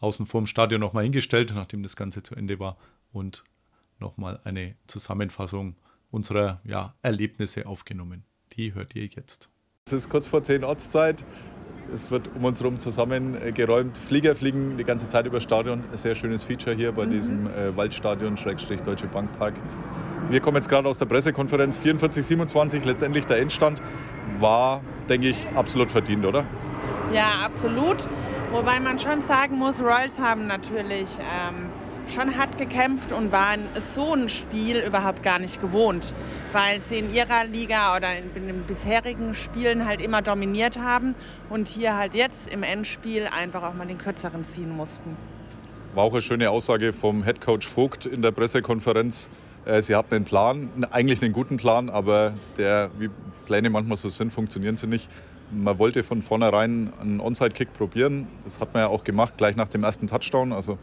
außen 0.00 0.26
vor 0.26 0.40
dem 0.40 0.46
Stadion 0.46 0.80
nochmal 0.80 1.04
hingestellt, 1.04 1.52
nachdem 1.54 1.82
das 1.82 1.96
Ganze 1.96 2.22
zu 2.22 2.34
Ende 2.34 2.58
war 2.58 2.76
und 3.12 3.44
nochmal 3.98 4.40
eine 4.44 4.76
Zusammenfassung 4.86 5.76
unserer 6.10 6.60
ja, 6.64 6.94
Erlebnisse 7.02 7.66
aufgenommen. 7.66 8.24
Die 8.52 8.74
hört 8.74 8.94
ihr 8.94 9.06
jetzt. 9.06 9.48
Es 9.86 9.92
ist 9.92 10.08
kurz 10.08 10.28
vor 10.28 10.42
10 10.42 10.64
Ortszeit. 10.64 11.24
Es 11.92 12.10
wird 12.10 12.28
um 12.36 12.44
uns 12.44 12.60
herum 12.60 12.78
zusammengeräumt. 12.78 13.96
Flieger 13.96 14.34
fliegen 14.34 14.76
die 14.76 14.84
ganze 14.84 15.08
Zeit 15.08 15.24
über 15.24 15.36
das 15.36 15.44
Stadion. 15.44 15.82
Ein 15.90 15.96
sehr 15.96 16.14
schönes 16.14 16.42
Feature 16.42 16.76
hier 16.76 16.92
bei 16.92 17.06
mhm. 17.06 17.10
diesem 17.10 17.46
äh, 17.46 17.74
Waldstadion, 17.76 18.36
Schrägstrich 18.36 18.82
Deutsche 18.82 19.06
Bankpark. 19.06 19.54
Wir 20.28 20.40
kommen 20.40 20.56
jetzt 20.56 20.68
gerade 20.68 20.86
aus 20.86 20.98
der 20.98 21.06
Pressekonferenz 21.06 21.78
44-27, 21.78 22.84
letztendlich 22.84 23.24
der 23.24 23.38
Endstand 23.38 23.80
war, 24.38 24.82
denke 25.08 25.28
ich, 25.28 25.48
absolut 25.54 25.90
verdient, 25.90 26.26
oder? 26.26 26.44
Ja, 27.14 27.30
absolut. 27.46 28.06
Wobei 28.50 28.80
man 28.80 28.98
schon 28.98 29.20
sagen 29.20 29.58
muss, 29.58 29.78
Royals 29.78 30.18
haben 30.18 30.46
natürlich 30.46 31.10
ähm, 31.18 31.66
schon 32.08 32.38
hart 32.38 32.56
gekämpft 32.56 33.12
und 33.12 33.30
waren 33.30 33.60
so 33.74 34.14
ein 34.14 34.30
Spiel 34.30 34.78
überhaupt 34.78 35.22
gar 35.22 35.38
nicht 35.38 35.60
gewohnt, 35.60 36.14
weil 36.52 36.80
sie 36.80 37.00
in 37.00 37.12
ihrer 37.12 37.44
Liga 37.44 37.94
oder 37.94 38.16
in, 38.16 38.32
den 38.46 38.62
bisherigen 38.62 39.34
Spielen 39.34 39.84
halt 39.84 40.00
immer 40.00 40.22
dominiert 40.22 40.78
haben 40.78 41.14
und 41.50 41.68
hier 41.68 41.94
halt 41.94 42.14
jetzt 42.14 42.50
im 42.50 42.62
Endspiel 42.62 43.26
einfach 43.26 43.62
auch 43.62 43.74
mal 43.74 43.86
den 43.86 43.98
kürzeren 43.98 44.44
ziehen 44.44 44.74
mussten. 44.74 45.14
War 45.94 46.04
auch 46.04 46.12
eine 46.12 46.22
schöne 46.22 46.50
Aussage 46.50 46.94
vom 46.94 47.24
Head 47.24 47.42
Coach 47.42 47.68
Vogt 47.68 48.06
in 48.06 48.22
der 48.22 48.30
Pressekonferenz. 48.30 49.28
Äh, 49.66 49.82
sie 49.82 49.94
hatten 49.94 50.14
einen 50.14 50.24
Plan, 50.24 50.70
eigentlich 50.90 51.20
einen 51.22 51.34
guten 51.34 51.58
Plan, 51.58 51.90
aber 51.90 52.32
der, 52.56 52.90
wie 52.98 53.10
Pläne 53.44 53.68
manchmal 53.68 53.98
so 53.98 54.08
sind, 54.08 54.32
funktionieren 54.32 54.78
sie 54.78 54.86
nicht. 54.86 55.10
Man 55.50 55.78
wollte 55.78 56.02
von 56.02 56.22
vornherein 56.22 56.92
einen 57.00 57.20
Onside-Kick 57.20 57.72
probieren. 57.72 58.26
Das 58.44 58.60
hat 58.60 58.74
man 58.74 58.82
ja 58.82 58.88
auch 58.88 59.04
gemacht, 59.04 59.34
gleich 59.36 59.56
nach 59.56 59.68
dem 59.68 59.82
ersten 59.82 60.06
Touchdown. 60.06 60.52
Also 60.52 60.78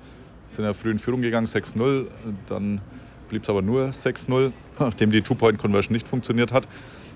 sind 0.48 0.66
ja 0.66 0.74
früh 0.74 0.92
in 0.92 1.00
Führung 1.00 1.22
gegangen, 1.22 1.48
6-0. 1.48 2.08
Dann 2.48 2.82
blieb 3.30 3.44
es 3.44 3.50
aber 3.50 3.62
nur 3.62 3.90
6-0, 3.90 4.52
nachdem 4.80 5.12
die 5.12 5.22
Two-Point-Conversion 5.22 5.94
nicht 5.94 6.08
funktioniert 6.08 6.52
hat. 6.52 6.68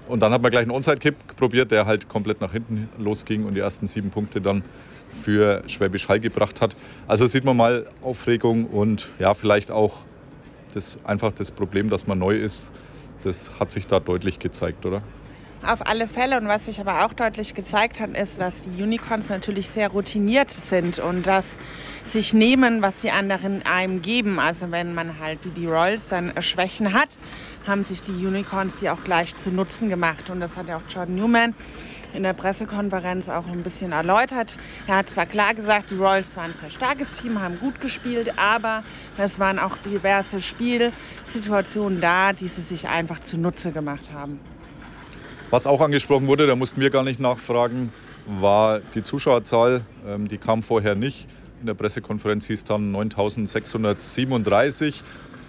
Und 0.07 0.21
dann 0.21 0.31
hat 0.31 0.41
man 0.41 0.49
gleich 0.51 0.63
einen 0.63 0.71
Onside-Kick 0.71 1.35
probiert, 1.35 1.71
der 1.71 1.85
halt 1.85 2.09
komplett 2.09 2.41
nach 2.41 2.51
hinten 2.51 2.89
losging 2.97 3.45
und 3.45 3.53
die 3.53 3.59
ersten 3.59 3.87
sieben 3.87 4.09
Punkte 4.09 4.41
dann 4.41 4.63
für 5.09 5.61
Schwäbisch 5.67 6.07
Hall 6.07 6.19
gebracht 6.19 6.61
hat. 6.61 6.75
Also 7.07 7.25
sieht 7.25 7.45
man 7.45 7.57
mal 7.57 7.85
Aufregung 8.01 8.65
und 8.65 9.09
ja, 9.19 9.33
vielleicht 9.33 9.71
auch 9.71 10.05
das, 10.73 11.03
einfach 11.03 11.31
das 11.31 11.51
Problem, 11.51 11.89
dass 11.89 12.07
man 12.07 12.19
neu 12.19 12.37
ist, 12.37 12.71
das 13.23 13.59
hat 13.59 13.71
sich 13.71 13.87
da 13.87 13.99
deutlich 13.99 14.39
gezeigt, 14.39 14.85
oder? 14.85 15.01
Auf 15.65 15.85
alle 15.85 16.07
Fälle. 16.07 16.37
Und 16.37 16.47
was 16.47 16.65
sich 16.65 16.79
aber 16.79 17.05
auch 17.05 17.13
deutlich 17.13 17.53
gezeigt 17.53 17.99
hat, 17.99 18.17
ist, 18.17 18.39
dass 18.39 18.63
die 18.63 18.81
Unicorns 18.81 19.29
natürlich 19.29 19.69
sehr 19.69 19.89
routiniert 19.89 20.51
sind 20.51 20.99
und 20.99 21.27
dass 21.27 21.57
sich 22.03 22.33
nehmen, 22.33 22.81
was 22.81 23.01
die 23.01 23.11
anderen 23.11 23.65
einem 23.65 24.01
geben. 24.01 24.39
Also 24.39 24.71
wenn 24.71 24.93
man 24.93 25.19
halt 25.19 25.39
wie 25.43 25.49
die 25.49 25.67
Royals 25.67 26.07
dann 26.07 26.31
Schwächen 26.41 26.93
hat, 26.93 27.17
haben 27.67 27.83
sich 27.83 28.01
die 28.01 28.25
Unicorns 28.25 28.77
die 28.77 28.89
auch 28.89 29.03
gleich 29.03 29.35
zu 29.35 29.51
Nutzen 29.51 29.89
gemacht. 29.89 30.29
Und 30.29 30.39
das 30.39 30.55
hat 30.55 30.69
ja 30.69 30.77
auch 30.77 30.89
Jordan 30.89 31.15
Newman 31.15 31.53
in 32.13 32.23
der 32.23 32.33
Pressekonferenz 32.33 33.29
auch 33.29 33.45
ein 33.47 33.61
bisschen 33.61 33.91
erläutert. 33.91 34.57
Er 34.87 34.97
hat 34.97 35.09
zwar 35.09 35.25
klar 35.25 35.53
gesagt, 35.53 35.91
die 35.91 35.95
Royals 35.95 36.35
waren 36.37 36.51
ein 36.51 36.57
sehr 36.57 36.69
starkes 36.69 37.17
Team, 37.17 37.41
haben 37.41 37.59
gut 37.59 37.81
gespielt, 37.81 38.33
aber 38.37 38.83
es 39.17 39.39
waren 39.39 39.59
auch 39.59 39.77
diverse 39.85 40.41
Spielsituationen 40.41 42.01
da, 42.01 42.33
die 42.33 42.47
sie 42.47 42.61
sich 42.61 42.87
einfach 42.87 43.19
zunutze 43.19 43.71
gemacht 43.71 44.09
haben. 44.13 44.39
Was 45.51 45.65
auch 45.65 45.81
angesprochen 45.81 46.27
wurde, 46.27 46.45
da 46.45 46.55
mussten 46.55 46.79
wir 46.79 46.91
gar 46.91 47.03
nicht 47.03 47.19
nachfragen, 47.19 47.91
war 48.27 48.81
die 48.93 49.01
Zuschauerzahl. 49.01 49.81
Ähm, 50.07 50.27
die 50.27 50.37
kam 50.37 50.61
vorher 50.61 50.93
nicht. 50.93 51.27
In 51.59 51.65
der 51.65 51.73
Pressekonferenz 51.73 52.45
hieß 52.45 52.65
dann 52.65 52.91
9637. 52.91 55.01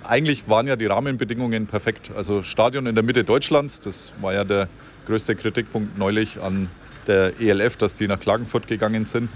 Eigentlich 0.02 0.48
waren 0.48 0.66
ja 0.66 0.76
die 0.76 0.86
Rahmenbedingungen 0.86 1.66
perfekt. 1.66 2.12
Also 2.16 2.42
Stadion 2.42 2.86
in 2.86 2.94
der 2.94 3.04
Mitte 3.04 3.24
Deutschlands, 3.24 3.80
das 3.80 4.14
war 4.22 4.32
ja 4.32 4.44
der 4.44 4.68
größte 5.06 5.36
Kritikpunkt 5.36 5.98
neulich 5.98 6.40
an 6.40 6.70
der 7.06 7.38
ELF, 7.38 7.76
dass 7.76 7.94
die 7.94 8.08
nach 8.08 8.20
Klagenfurt 8.20 8.68
gegangen 8.68 9.04
sind. 9.04 9.28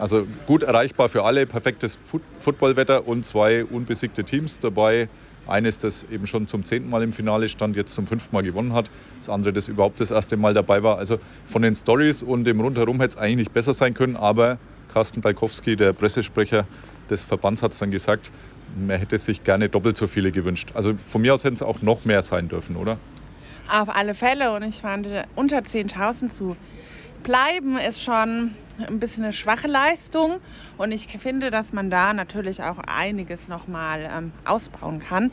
Also 0.00 0.26
gut 0.46 0.64
erreichbar 0.64 1.08
für 1.08 1.22
alle, 1.22 1.46
perfektes 1.46 1.96
Footballwetter 2.40 3.06
und 3.06 3.24
zwei 3.24 3.64
unbesiegte 3.64 4.24
Teams 4.24 4.58
dabei. 4.58 5.08
Eines, 5.48 5.78
das 5.78 6.04
eben 6.04 6.26
schon 6.26 6.46
zum 6.46 6.64
zehnten 6.64 6.90
Mal 6.90 7.02
im 7.02 7.12
Finale 7.12 7.48
stand, 7.48 7.76
jetzt 7.76 7.94
zum 7.94 8.06
fünften 8.06 8.34
Mal 8.34 8.42
gewonnen 8.42 8.72
hat. 8.72 8.90
Das 9.18 9.28
andere, 9.28 9.52
das 9.52 9.68
überhaupt 9.68 10.00
das 10.00 10.10
erste 10.10 10.36
Mal 10.36 10.54
dabei 10.54 10.82
war. 10.82 10.98
Also 10.98 11.18
von 11.46 11.62
den 11.62 11.74
Stories 11.74 12.22
und 12.22 12.44
dem 12.44 12.60
Rundherum 12.60 13.00
hätte 13.00 13.16
es 13.16 13.22
eigentlich 13.22 13.36
nicht 13.36 13.52
besser 13.52 13.72
sein 13.72 13.94
können. 13.94 14.16
Aber 14.16 14.58
Carsten 14.92 15.20
Balkowski, 15.20 15.76
der 15.76 15.92
Pressesprecher 15.92 16.66
des 17.10 17.24
Verbands, 17.24 17.62
hat 17.62 17.72
es 17.72 17.78
dann 17.78 17.90
gesagt, 17.90 18.30
man 18.76 18.98
hätte 18.98 19.18
sich 19.18 19.44
gerne 19.44 19.68
doppelt 19.68 19.96
so 19.96 20.06
viele 20.06 20.30
gewünscht. 20.30 20.70
Also 20.74 20.94
von 20.94 21.22
mir 21.22 21.34
aus 21.34 21.44
hätten 21.44 21.54
es 21.54 21.62
auch 21.62 21.82
noch 21.82 22.04
mehr 22.04 22.22
sein 22.22 22.48
dürfen, 22.48 22.76
oder? 22.76 22.98
Auf 23.70 23.88
alle 23.88 24.14
Fälle. 24.14 24.52
Und 24.52 24.62
ich 24.62 24.80
fand, 24.80 25.08
unter 25.34 25.58
10.000 25.58 26.28
zu 26.32 26.56
bleiben 27.22 27.78
ist 27.78 28.02
schon 28.02 28.52
ein 28.86 29.00
bisschen 29.00 29.24
eine 29.24 29.32
schwache 29.32 29.66
Leistung 29.66 30.40
und 30.76 30.92
ich 30.92 31.06
finde, 31.18 31.50
dass 31.50 31.72
man 31.72 31.90
da 31.90 32.12
natürlich 32.12 32.62
auch 32.62 32.78
einiges 32.78 33.48
nochmal 33.48 34.08
ähm, 34.16 34.32
ausbauen 34.44 35.00
kann. 35.00 35.30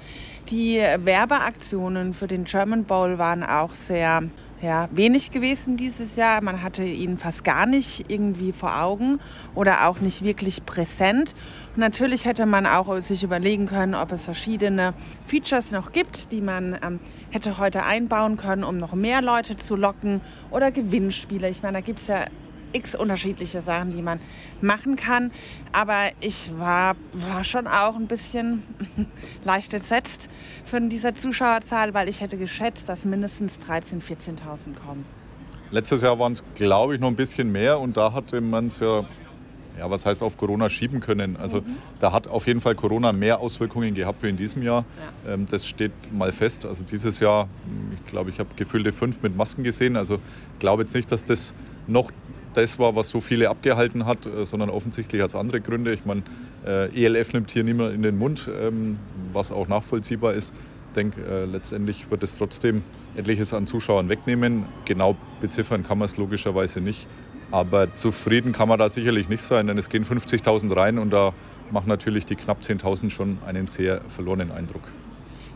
Die 0.49 0.77
Werbeaktionen 0.77 2.13
für 2.13 2.27
den 2.27 2.45
German 2.45 2.85
Bowl 2.85 3.17
waren 3.17 3.43
auch 3.43 3.73
sehr 3.73 4.23
ja, 4.61 4.89
wenig 4.91 5.31
gewesen 5.31 5.77
dieses 5.77 6.15
Jahr. 6.15 6.41
Man 6.41 6.61
hatte 6.61 6.83
ihn 6.83 7.17
fast 7.17 7.43
gar 7.43 7.65
nicht 7.65 8.09
irgendwie 8.09 8.51
vor 8.51 8.81
Augen 8.81 9.19
oder 9.53 9.87
auch 9.87 9.99
nicht 9.99 10.23
wirklich 10.23 10.65
präsent. 10.65 11.35
Und 11.75 11.81
natürlich 11.81 12.25
hätte 12.25 12.45
man 12.45 12.65
auch 12.65 12.99
sich 13.01 13.23
überlegen 13.23 13.67
können, 13.67 13.95
ob 13.95 14.11
es 14.11 14.25
verschiedene 14.25 14.93
Features 15.25 15.71
noch 15.71 15.91
gibt, 15.91 16.31
die 16.31 16.41
man 16.41 16.77
ähm, 16.83 16.99
hätte 17.29 17.57
heute 17.57 17.83
einbauen 17.83 18.37
können, 18.37 18.63
um 18.63 18.77
noch 18.77 18.93
mehr 18.93 19.21
Leute 19.21 19.57
zu 19.57 19.75
locken 19.75 20.21
oder 20.51 20.71
Gewinnspiele. 20.71 21.49
Ich 21.49 21.61
meine, 21.61 21.79
da 21.79 21.81
gibt 21.81 21.99
es 21.99 22.07
ja 22.07 22.25
x 22.75 22.95
unterschiedliche 22.95 23.61
Sachen, 23.61 23.91
die 23.91 24.01
man 24.01 24.19
machen 24.61 24.95
kann. 24.95 25.31
Aber 25.71 26.09
ich 26.19 26.51
war, 26.57 26.95
war 27.13 27.43
schon 27.43 27.67
auch 27.67 27.95
ein 27.95 28.07
bisschen 28.07 28.63
leicht 29.43 29.73
entsetzt 29.73 30.29
von 30.65 30.89
dieser 30.89 31.15
Zuschauerzahl, 31.15 31.93
weil 31.93 32.09
ich 32.09 32.21
hätte 32.21 32.37
geschätzt, 32.37 32.89
dass 32.89 33.05
mindestens 33.05 33.59
13.000, 33.59 34.01
14.000 34.01 34.75
kommen. 34.85 35.05
Letztes 35.71 36.01
Jahr 36.01 36.19
waren 36.19 36.33
es, 36.33 36.43
glaube 36.53 36.95
ich, 36.95 37.01
noch 37.01 37.07
ein 37.07 37.15
bisschen 37.15 37.51
mehr 37.51 37.79
und 37.79 37.97
da 37.97 38.13
hatte 38.13 38.39
man 38.39 38.67
es 38.67 38.79
ja 38.79 39.05
ja, 39.77 39.89
was 39.89 40.05
heißt 40.05 40.23
auf 40.23 40.37
Corona 40.37 40.69
schieben 40.69 40.99
können. 40.99 41.37
Also 41.37 41.61
mhm. 41.61 41.77
da 41.99 42.11
hat 42.11 42.27
auf 42.27 42.47
jeden 42.47 42.61
Fall 42.61 42.75
Corona 42.75 43.11
mehr 43.11 43.39
Auswirkungen 43.39 43.93
gehabt 43.93 44.23
wie 44.23 44.29
in 44.29 44.37
diesem 44.37 44.63
Jahr. 44.63 44.85
Ja. 45.25 45.33
Ähm, 45.33 45.47
das 45.49 45.67
steht 45.67 45.91
mal 46.13 46.31
fest. 46.31 46.65
Also 46.65 46.83
dieses 46.83 47.19
Jahr, 47.19 47.47
ich 47.95 48.09
glaube, 48.09 48.29
ich 48.29 48.39
habe 48.39 48.49
gefühlte 48.55 48.91
fünf 48.91 49.21
mit 49.21 49.35
Masken 49.35 49.63
gesehen. 49.63 49.95
Also 49.95 50.15
ich 50.15 50.59
glaube 50.59 50.83
jetzt 50.83 50.95
nicht, 50.95 51.11
dass 51.11 51.25
das 51.25 51.53
noch 51.87 52.11
das 52.55 52.79
war, 52.79 52.95
was 52.95 53.09
so 53.09 53.21
viele 53.21 53.49
abgehalten 53.49 54.05
hat, 54.05 54.25
äh, 54.25 54.45
sondern 54.45 54.69
offensichtlich 54.69 55.21
es 55.21 55.35
andere 55.35 55.61
Gründe. 55.61 55.93
Ich 55.93 56.05
meine, 56.05 56.23
äh, 56.65 57.05
ELF 57.05 57.33
nimmt 57.33 57.51
hier 57.51 57.63
niemand 57.63 57.93
in 57.93 58.01
den 58.01 58.17
Mund, 58.17 58.49
ähm, 58.59 58.97
was 59.33 59.51
auch 59.51 59.67
nachvollziehbar 59.67 60.33
ist. 60.33 60.53
Ich 60.89 60.95
denke, 60.95 61.21
äh, 61.21 61.45
letztendlich 61.45 62.09
wird 62.09 62.23
es 62.23 62.37
trotzdem 62.37 62.83
etliches 63.15 63.53
an 63.53 63.67
Zuschauern 63.67 64.09
wegnehmen. 64.09 64.63
Genau 64.85 65.15
beziffern 65.41 65.83
kann 65.83 65.97
man 65.97 66.05
es 66.05 66.17
logischerweise 66.17 66.79
nicht. 66.79 67.07
Aber 67.51 67.93
zufrieden 67.93 68.53
kann 68.53 68.69
man 68.69 68.79
da 68.79 68.89
sicherlich 68.89 69.29
nicht 69.29 69.43
sein, 69.43 69.67
denn 69.67 69.77
es 69.77 69.89
gehen 69.89 70.05
50.000 70.05 70.75
rein 70.75 70.97
und 70.97 71.11
da 71.11 71.33
machen 71.71 71.87
natürlich 71.87 72.25
die 72.25 72.35
knapp 72.35 72.61
10.000 72.61 73.11
schon 73.11 73.37
einen 73.45 73.67
sehr 73.67 74.01
verlorenen 74.07 74.51
Eindruck. 74.51 74.83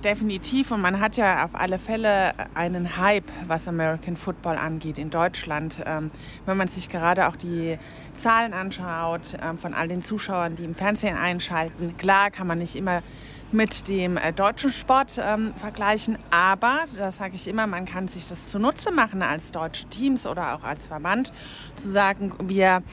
Definitiv 0.03 0.71
und 0.71 0.79
man 0.79 1.01
hat 1.01 1.17
ja 1.17 1.43
auf 1.43 1.49
alle 1.53 1.77
Fälle 1.77 2.31
einen 2.53 2.95
Hype, 2.95 3.29
was 3.47 3.67
American 3.67 4.15
Football 4.15 4.55
angeht 4.55 4.97
in 4.97 5.09
Deutschland. 5.09 5.81
Ähm, 5.85 6.09
wenn 6.45 6.55
man 6.55 6.69
sich 6.69 6.87
gerade 6.87 7.27
auch 7.27 7.35
die 7.35 7.77
Zahlen 8.15 8.53
anschaut 8.53 9.35
ähm, 9.43 9.57
von 9.57 9.73
all 9.73 9.89
den 9.89 10.01
Zuschauern, 10.01 10.55
die 10.55 10.63
im 10.63 10.73
Fernsehen 10.73 11.17
einschalten, 11.17 11.97
klar 11.97 12.31
kann 12.31 12.47
man 12.47 12.59
nicht 12.59 12.77
immer 12.77 13.03
mit 13.51 13.89
dem 13.89 14.15
äh, 14.15 14.31
deutschen 14.31 14.71
Sport 14.71 15.19
ähm, 15.21 15.53
vergleichen, 15.57 16.17
aber, 16.31 16.85
das 16.95 17.17
sage 17.17 17.35
ich 17.35 17.45
immer, 17.49 17.67
man 17.67 17.83
kann 17.83 18.07
sich 18.07 18.25
das 18.25 18.47
zunutze 18.47 18.91
machen 18.91 19.21
als 19.21 19.51
deutsche 19.51 19.85
Teams 19.89 20.25
oder 20.25 20.55
auch 20.55 20.63
als 20.63 20.87
Verband, 20.87 21.33
zu 21.75 21.89
sagen, 21.89 22.31
wir 22.43 22.83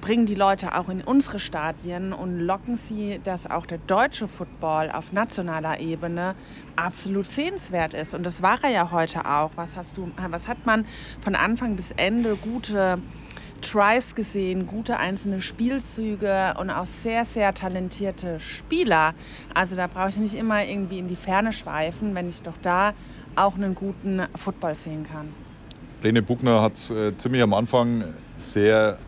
bringen 0.00 0.26
die 0.26 0.34
Leute 0.34 0.76
auch 0.76 0.88
in 0.88 1.00
unsere 1.00 1.38
Stadien 1.38 2.12
und 2.12 2.40
locken 2.40 2.76
sie, 2.76 3.20
dass 3.22 3.50
auch 3.50 3.66
der 3.66 3.78
deutsche 3.78 4.28
Football 4.28 4.90
auf 4.90 5.12
nationaler 5.12 5.80
Ebene 5.80 6.34
absolut 6.76 7.26
sehenswert 7.26 7.94
ist. 7.94 8.14
Und 8.14 8.24
das 8.24 8.42
war 8.42 8.58
er 8.62 8.70
ja 8.70 8.90
heute 8.90 9.26
auch. 9.26 9.50
Was, 9.56 9.76
hast 9.76 9.96
du, 9.96 10.10
was 10.28 10.48
hat 10.48 10.66
man 10.66 10.86
von 11.22 11.34
Anfang 11.34 11.76
bis 11.76 11.92
Ende 11.92 12.36
gute 12.36 12.98
Drives 13.60 14.14
gesehen, 14.14 14.66
gute 14.66 14.98
einzelne 14.98 15.40
Spielzüge 15.40 16.54
und 16.58 16.70
auch 16.70 16.86
sehr, 16.86 17.24
sehr 17.24 17.54
talentierte 17.54 18.38
Spieler. 18.38 19.14
Also 19.54 19.74
da 19.74 19.86
brauche 19.86 20.10
ich 20.10 20.16
nicht 20.16 20.34
immer 20.34 20.64
irgendwie 20.64 20.98
in 20.98 21.08
die 21.08 21.16
Ferne 21.16 21.52
schweifen, 21.52 22.14
wenn 22.14 22.28
ich 22.28 22.42
doch 22.42 22.58
da 22.60 22.92
auch 23.36 23.54
einen 23.54 23.74
guten 23.74 24.22
Football 24.34 24.74
sehen 24.74 25.04
kann. 25.04 25.32
Rene 26.02 26.20
Buchner 26.20 26.60
hat 26.60 26.90
äh, 26.90 27.16
ziemlich 27.16 27.42
am 27.42 27.54
Anfang 27.54 28.04
sehr 28.36 28.98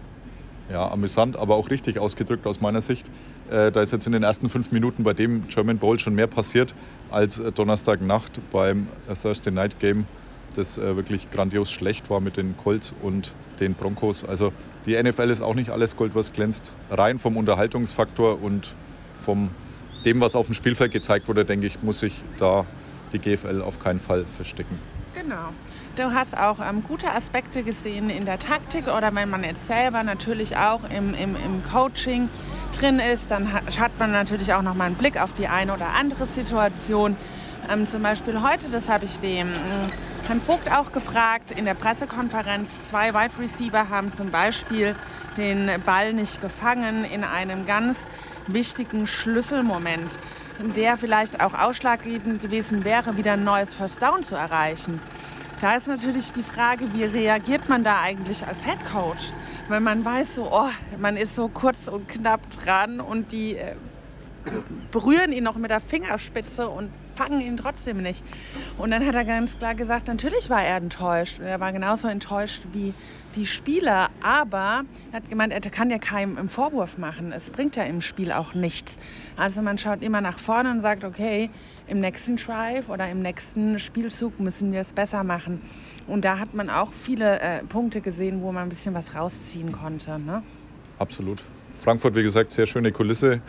ja, 0.70 0.90
amüsant, 0.90 1.36
aber 1.36 1.56
auch 1.56 1.70
richtig 1.70 1.98
ausgedrückt 1.98 2.46
aus 2.46 2.60
meiner 2.60 2.80
Sicht. 2.80 3.06
Äh, 3.50 3.70
da 3.70 3.80
ist 3.80 3.92
jetzt 3.92 4.06
in 4.06 4.12
den 4.12 4.22
ersten 4.22 4.48
fünf 4.48 4.72
Minuten 4.72 5.04
bei 5.04 5.12
dem 5.12 5.46
German 5.48 5.78
Bowl 5.78 5.98
schon 5.98 6.14
mehr 6.14 6.26
passiert 6.26 6.74
als 7.10 7.38
äh, 7.38 7.52
Donnerstagnacht 7.52 8.40
beim 8.50 8.88
äh, 9.08 9.14
Thursday 9.14 9.52
Night 9.52 9.78
Game, 9.78 10.06
das 10.54 10.78
äh, 10.78 10.96
wirklich 10.96 11.30
grandios 11.30 11.70
schlecht 11.70 12.10
war 12.10 12.20
mit 12.20 12.36
den 12.36 12.56
Colts 12.56 12.94
und 13.02 13.32
den 13.60 13.74
Broncos. 13.74 14.24
Also 14.24 14.52
die 14.86 15.00
NFL 15.00 15.30
ist 15.30 15.42
auch 15.42 15.54
nicht 15.54 15.70
alles 15.70 15.96
Gold, 15.96 16.14
was 16.14 16.32
glänzt. 16.32 16.72
Rein 16.90 17.18
vom 17.18 17.36
Unterhaltungsfaktor 17.36 18.42
und 18.42 18.74
von 19.20 19.50
dem, 20.04 20.20
was 20.20 20.36
auf 20.36 20.46
dem 20.46 20.54
Spielfeld 20.54 20.92
gezeigt 20.92 21.28
wurde, 21.28 21.44
denke 21.44 21.66
ich, 21.66 21.82
muss 21.82 22.00
sich 22.00 22.22
da 22.38 22.64
die 23.12 23.18
GFL 23.18 23.62
auf 23.62 23.80
keinen 23.80 24.00
Fall 24.00 24.24
verstecken. 24.24 24.78
Genau. 25.14 25.50
Du 25.96 26.12
hast 26.12 26.36
auch 26.36 26.58
ähm, 26.60 26.82
gute 26.82 27.10
Aspekte 27.10 27.62
gesehen 27.62 28.10
in 28.10 28.26
der 28.26 28.38
Taktik 28.38 28.86
oder 28.86 29.14
wenn 29.14 29.30
man 29.30 29.42
jetzt 29.44 29.66
selber 29.66 30.02
natürlich 30.02 30.54
auch 30.54 30.80
im, 30.90 31.14
im, 31.14 31.34
im 31.36 31.64
Coaching 31.64 32.28
drin 32.78 32.98
ist, 32.98 33.30
dann 33.30 33.50
hat 33.50 33.98
man 33.98 34.12
natürlich 34.12 34.52
auch 34.52 34.60
noch 34.60 34.74
mal 34.74 34.84
einen 34.84 34.96
Blick 34.96 35.18
auf 35.18 35.32
die 35.32 35.48
eine 35.48 35.72
oder 35.72 35.94
andere 35.98 36.26
Situation. 36.26 37.16
Ähm, 37.72 37.86
zum 37.86 38.02
Beispiel 38.02 38.42
heute, 38.42 38.68
das 38.70 38.90
habe 38.90 39.06
ich 39.06 39.20
dem 39.20 39.48
ähm, 39.48 39.54
Herrn 40.26 40.42
Vogt 40.42 40.70
auch 40.70 40.92
gefragt, 40.92 41.52
in 41.52 41.64
der 41.64 41.72
Pressekonferenz, 41.72 42.82
zwei 42.82 43.14
Wide 43.14 43.32
Receiver 43.40 43.88
haben 43.88 44.12
zum 44.12 44.30
Beispiel 44.30 44.94
den 45.38 45.70
Ball 45.86 46.12
nicht 46.12 46.42
gefangen 46.42 47.06
in 47.06 47.24
einem 47.24 47.64
ganz 47.64 48.06
wichtigen 48.48 49.06
Schlüsselmoment, 49.06 50.18
der 50.76 50.98
vielleicht 50.98 51.42
auch 51.42 51.54
ausschlaggebend 51.54 52.42
gewesen 52.42 52.84
wäre, 52.84 53.16
wieder 53.16 53.32
ein 53.32 53.44
neues 53.44 53.72
First 53.72 54.02
Down 54.02 54.22
zu 54.22 54.34
erreichen. 54.34 55.00
Da 55.60 55.74
ist 55.74 55.88
natürlich 55.88 56.32
die 56.32 56.42
Frage, 56.42 56.84
wie 56.92 57.04
reagiert 57.04 57.66
man 57.68 57.82
da 57.82 58.00
eigentlich 58.02 58.46
als 58.46 58.62
Head 58.62 58.78
Coach? 58.92 59.32
Wenn 59.68 59.82
man 59.82 60.04
weiß, 60.04 60.34
so, 60.34 60.48
oh, 60.52 60.68
man 60.98 61.16
ist 61.16 61.34
so 61.34 61.48
kurz 61.48 61.88
und 61.88 62.08
knapp 62.08 62.42
dran 62.50 63.00
und 63.00 63.32
die 63.32 63.56
äh, 63.56 63.74
berühren 64.90 65.32
ihn 65.32 65.44
noch 65.44 65.56
mit 65.56 65.70
der 65.70 65.80
Fingerspitze 65.80 66.68
und 66.68 66.90
fangen 67.16 67.40
ihn 67.40 67.56
trotzdem 67.56 68.02
nicht. 68.02 68.24
Und 68.78 68.90
dann 68.90 69.04
hat 69.04 69.14
er 69.14 69.24
ganz 69.24 69.58
klar 69.58 69.74
gesagt, 69.74 70.08
natürlich 70.08 70.50
war 70.50 70.62
er 70.62 70.76
enttäuscht. 70.76 71.40
Er 71.40 71.58
war 71.60 71.72
genauso 71.72 72.08
enttäuscht 72.08 72.62
wie 72.72 72.94
die 73.34 73.46
Spieler, 73.46 74.08
aber 74.22 74.84
er 75.12 75.16
hat 75.16 75.28
gemeint, 75.28 75.52
er 75.52 75.60
kann 75.60 75.90
ja 75.90 75.98
keinem 75.98 76.38
im 76.38 76.48
Vorwurf 76.48 76.98
machen. 76.98 77.32
Es 77.32 77.50
bringt 77.50 77.76
ja 77.76 77.84
im 77.84 78.00
Spiel 78.00 78.32
auch 78.32 78.54
nichts. 78.54 78.98
Also 79.36 79.62
man 79.62 79.78
schaut 79.78 80.02
immer 80.02 80.20
nach 80.20 80.38
vorne 80.38 80.70
und 80.70 80.80
sagt, 80.80 81.04
okay, 81.04 81.50
im 81.86 82.00
nächsten 82.00 82.36
Drive 82.36 82.88
oder 82.88 83.08
im 83.10 83.20
nächsten 83.20 83.78
Spielzug 83.78 84.40
müssen 84.40 84.72
wir 84.72 84.80
es 84.80 84.92
besser 84.92 85.22
machen. 85.24 85.60
Und 86.06 86.24
da 86.24 86.38
hat 86.38 86.54
man 86.54 86.70
auch 86.70 86.92
viele 86.92 87.40
äh, 87.40 87.64
Punkte 87.64 88.00
gesehen, 88.00 88.42
wo 88.42 88.52
man 88.52 88.64
ein 88.64 88.68
bisschen 88.68 88.94
was 88.94 89.14
rausziehen 89.14 89.72
konnte. 89.72 90.18
Ne? 90.18 90.42
Absolut. 90.98 91.42
Frankfurt, 91.78 92.14
wie 92.16 92.22
gesagt, 92.22 92.52
sehr 92.52 92.66
schöne 92.66 92.90
Kulisse. 92.90 93.40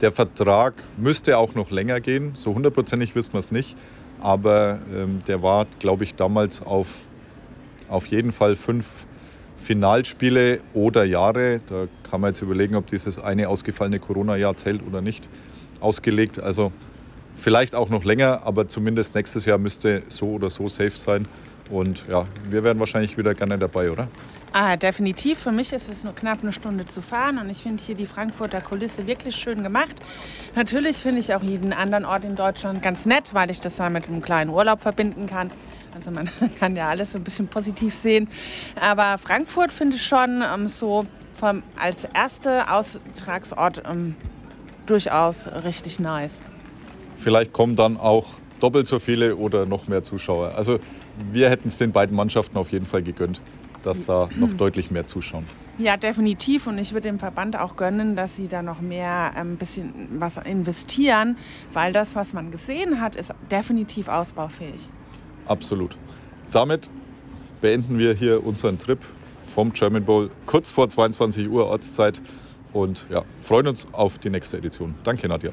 Der 0.00 0.12
Vertrag 0.12 0.74
müsste 0.96 1.38
auch 1.38 1.54
noch 1.54 1.70
länger 1.70 2.00
gehen. 2.00 2.32
So 2.34 2.54
hundertprozentig 2.54 3.14
wissen 3.14 3.32
wir 3.32 3.40
es 3.40 3.50
nicht. 3.50 3.76
Aber 4.20 4.78
ähm, 4.94 5.20
der 5.28 5.42
war, 5.42 5.66
glaube 5.78 6.04
ich, 6.04 6.14
damals 6.14 6.62
auf, 6.62 7.00
auf 7.88 8.06
jeden 8.06 8.32
Fall 8.32 8.56
fünf 8.56 9.06
Finalspiele 9.58 10.60
oder 10.74 11.04
Jahre. 11.04 11.58
Da 11.68 11.86
kann 12.08 12.20
man 12.20 12.30
jetzt 12.30 12.42
überlegen, 12.42 12.74
ob 12.74 12.86
dieses 12.86 13.18
eine 13.18 13.48
ausgefallene 13.48 13.98
Corona-Jahr 13.98 14.56
zählt 14.56 14.86
oder 14.86 15.00
nicht. 15.00 15.28
Ausgelegt. 15.80 16.38
Also 16.38 16.72
vielleicht 17.34 17.74
auch 17.74 17.88
noch 17.88 18.04
länger, 18.04 18.42
aber 18.44 18.66
zumindest 18.66 19.14
nächstes 19.14 19.44
Jahr 19.44 19.58
müsste 19.58 20.02
so 20.08 20.32
oder 20.32 20.50
so 20.50 20.68
safe 20.68 20.96
sein. 20.96 21.26
Und 21.70 22.04
ja, 22.08 22.26
wir 22.50 22.62
wären 22.64 22.78
wahrscheinlich 22.78 23.16
wieder 23.16 23.34
gerne 23.34 23.58
dabei, 23.58 23.90
oder? 23.90 24.08
Ah, 24.56 24.76
definitiv. 24.76 25.40
Für 25.40 25.50
mich 25.50 25.72
ist 25.72 25.88
es 25.88 26.04
nur 26.04 26.14
knapp 26.14 26.38
eine 26.42 26.52
Stunde 26.52 26.86
zu 26.86 27.02
fahren 27.02 27.38
und 27.38 27.50
ich 27.50 27.64
finde 27.64 27.82
hier 27.82 27.96
die 27.96 28.06
Frankfurter 28.06 28.60
Kulisse 28.60 29.04
wirklich 29.08 29.34
schön 29.34 29.64
gemacht. 29.64 29.96
Natürlich 30.54 30.98
finde 30.98 31.18
ich 31.18 31.34
auch 31.34 31.42
jeden 31.42 31.72
anderen 31.72 32.04
Ort 32.04 32.22
in 32.22 32.36
Deutschland 32.36 32.80
ganz 32.80 33.04
nett, 33.04 33.34
weil 33.34 33.50
ich 33.50 33.60
das 33.60 33.74
dann 33.74 33.92
mit 33.92 34.06
einem 34.06 34.22
kleinen 34.22 34.50
Urlaub 34.50 34.80
verbinden 34.80 35.26
kann. 35.26 35.50
Also 35.92 36.12
man 36.12 36.30
kann 36.60 36.76
ja 36.76 36.88
alles 36.88 37.10
so 37.10 37.18
ein 37.18 37.24
bisschen 37.24 37.48
positiv 37.48 37.96
sehen. 37.96 38.28
Aber 38.80 39.18
Frankfurt 39.18 39.72
finde 39.72 39.96
ich 39.96 40.06
schon 40.06 40.40
ähm, 40.40 40.68
so 40.68 41.04
vom, 41.32 41.64
als 41.74 42.04
erster 42.04 42.72
Austragungsort 42.72 43.82
ähm, 43.90 44.14
durchaus 44.86 45.48
richtig 45.64 45.98
nice. 45.98 46.42
Vielleicht 47.16 47.52
kommen 47.52 47.74
dann 47.74 47.96
auch 47.96 48.26
doppelt 48.60 48.86
so 48.86 49.00
viele 49.00 49.34
oder 49.34 49.66
noch 49.66 49.88
mehr 49.88 50.04
Zuschauer. 50.04 50.52
Also 50.54 50.78
wir 51.32 51.50
hätten 51.50 51.66
es 51.66 51.78
den 51.78 51.90
beiden 51.90 52.14
Mannschaften 52.14 52.56
auf 52.56 52.70
jeden 52.70 52.86
Fall 52.86 53.02
gegönnt 53.02 53.40
dass 53.84 54.04
da 54.04 54.28
noch 54.36 54.52
deutlich 54.54 54.90
mehr 54.90 55.06
zuschauen. 55.06 55.44
Ja, 55.78 55.96
definitiv. 55.96 56.66
Und 56.66 56.78
ich 56.78 56.92
würde 56.92 57.08
dem 57.08 57.18
Verband 57.18 57.58
auch 57.58 57.76
gönnen, 57.76 58.16
dass 58.16 58.36
sie 58.36 58.48
da 58.48 58.62
noch 58.62 58.80
mehr 58.80 59.32
ein 59.34 59.52
ähm, 59.52 59.56
bisschen 59.56 60.08
was 60.18 60.36
investieren, 60.36 61.36
weil 61.72 61.92
das, 61.92 62.14
was 62.14 62.32
man 62.32 62.50
gesehen 62.50 63.00
hat, 63.00 63.16
ist 63.16 63.34
definitiv 63.50 64.08
ausbaufähig. 64.08 64.88
Absolut. 65.46 65.96
Damit 66.52 66.88
beenden 67.60 67.98
wir 67.98 68.14
hier 68.14 68.46
unseren 68.46 68.78
Trip 68.78 68.98
vom 69.52 69.72
German 69.72 70.04
Bowl 70.04 70.30
kurz 70.46 70.70
vor 70.70 70.88
22 70.88 71.48
Uhr 71.48 71.66
Ortszeit 71.66 72.20
und 72.72 73.06
ja, 73.10 73.22
freuen 73.40 73.68
uns 73.68 73.86
auf 73.92 74.18
die 74.18 74.30
nächste 74.30 74.58
Edition. 74.58 74.94
Danke, 75.04 75.28
Nadja. 75.28 75.50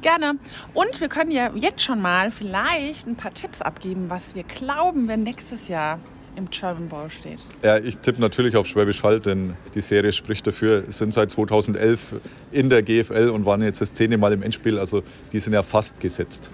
Gerne. 0.00 0.38
Und 0.74 1.00
wir 1.00 1.08
können 1.08 1.30
ja 1.30 1.50
jetzt 1.54 1.82
schon 1.82 2.00
mal 2.00 2.30
vielleicht 2.30 3.06
ein 3.06 3.16
paar 3.16 3.34
Tipps 3.34 3.62
abgeben, 3.62 4.08
was 4.08 4.34
wir 4.34 4.44
glauben, 4.44 5.08
wenn 5.08 5.24
nächstes 5.24 5.68
Jahr 5.68 5.98
im 6.38 6.48
German 6.50 6.88
Bowl 6.88 7.10
steht? 7.10 7.40
Ja, 7.62 7.76
ich 7.76 7.98
tippe 7.98 8.20
natürlich 8.20 8.56
auf 8.56 8.66
Schwäbisch 8.66 9.02
Hall, 9.02 9.20
denn 9.20 9.54
die 9.74 9.80
Serie 9.80 10.12
spricht 10.12 10.46
dafür. 10.46 10.84
sind 10.88 11.12
seit 11.12 11.30
2011 11.30 12.14
in 12.52 12.70
der 12.70 12.82
GFL 12.82 13.28
und 13.28 13.44
waren 13.44 13.60
jetzt 13.62 13.80
das 13.80 13.92
zehnte 13.92 14.16
Mal 14.16 14.32
im 14.32 14.42
Endspiel. 14.42 14.78
Also 14.78 15.02
die 15.32 15.40
sind 15.40 15.52
ja 15.52 15.62
fast 15.62 16.00
gesetzt. 16.00 16.50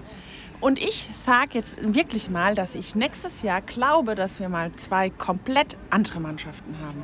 Und 0.59 0.79
ich 0.79 1.09
sage 1.13 1.51
jetzt 1.53 1.77
wirklich 1.81 2.29
mal, 2.29 2.55
dass 2.55 2.75
ich 2.75 2.95
nächstes 2.95 3.43
Jahr 3.43 3.61
glaube, 3.61 4.15
dass 4.15 4.39
wir 4.39 4.49
mal 4.49 4.71
zwei 4.73 5.09
komplett 5.09 5.77
andere 5.89 6.19
Mannschaften 6.19 6.75
haben. 6.83 7.03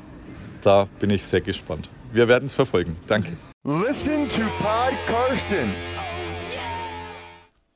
Da 0.61 0.87
bin 0.99 1.09
ich 1.09 1.23
sehr 1.23 1.41
gespannt. 1.41 1.89
Wir 2.11 2.27
werden 2.27 2.45
es 2.45 2.53
verfolgen. 2.53 2.95
Danke. 3.07 3.33
Listen 3.63 4.27
to 4.27 4.41
Pod 4.59 4.93
Karsten. 5.05 6.00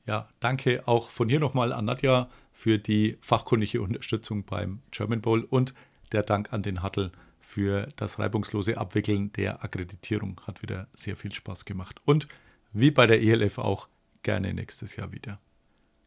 Ja, 0.06 0.28
danke 0.38 0.86
auch 0.86 1.10
von 1.10 1.28
hier 1.28 1.40
nochmal 1.40 1.72
an 1.72 1.84
Nadja 1.84 2.30
für 2.52 2.78
die 2.78 3.18
fachkundige 3.20 3.82
Unterstützung 3.82 4.44
beim 4.44 4.80
German 4.92 5.20
Bowl 5.20 5.42
und 5.42 5.74
der 6.12 6.22
Dank 6.22 6.52
an 6.52 6.62
den 6.62 6.82
Hattel 6.82 7.10
für 7.40 7.88
das 7.96 8.18
reibungslose 8.18 8.78
Abwickeln 8.78 9.32
der 9.32 9.64
Akkreditierung. 9.64 10.40
Hat 10.46 10.62
wieder 10.62 10.86
sehr 10.94 11.16
viel 11.16 11.34
Spaß 11.34 11.64
gemacht. 11.64 12.00
Und 12.04 12.28
wie 12.72 12.92
bei 12.92 13.06
der 13.06 13.20
ELF 13.20 13.58
auch 13.58 13.88
gerne 14.22 14.54
nächstes 14.54 14.96
Jahr 14.96 15.12
wieder. 15.12 15.40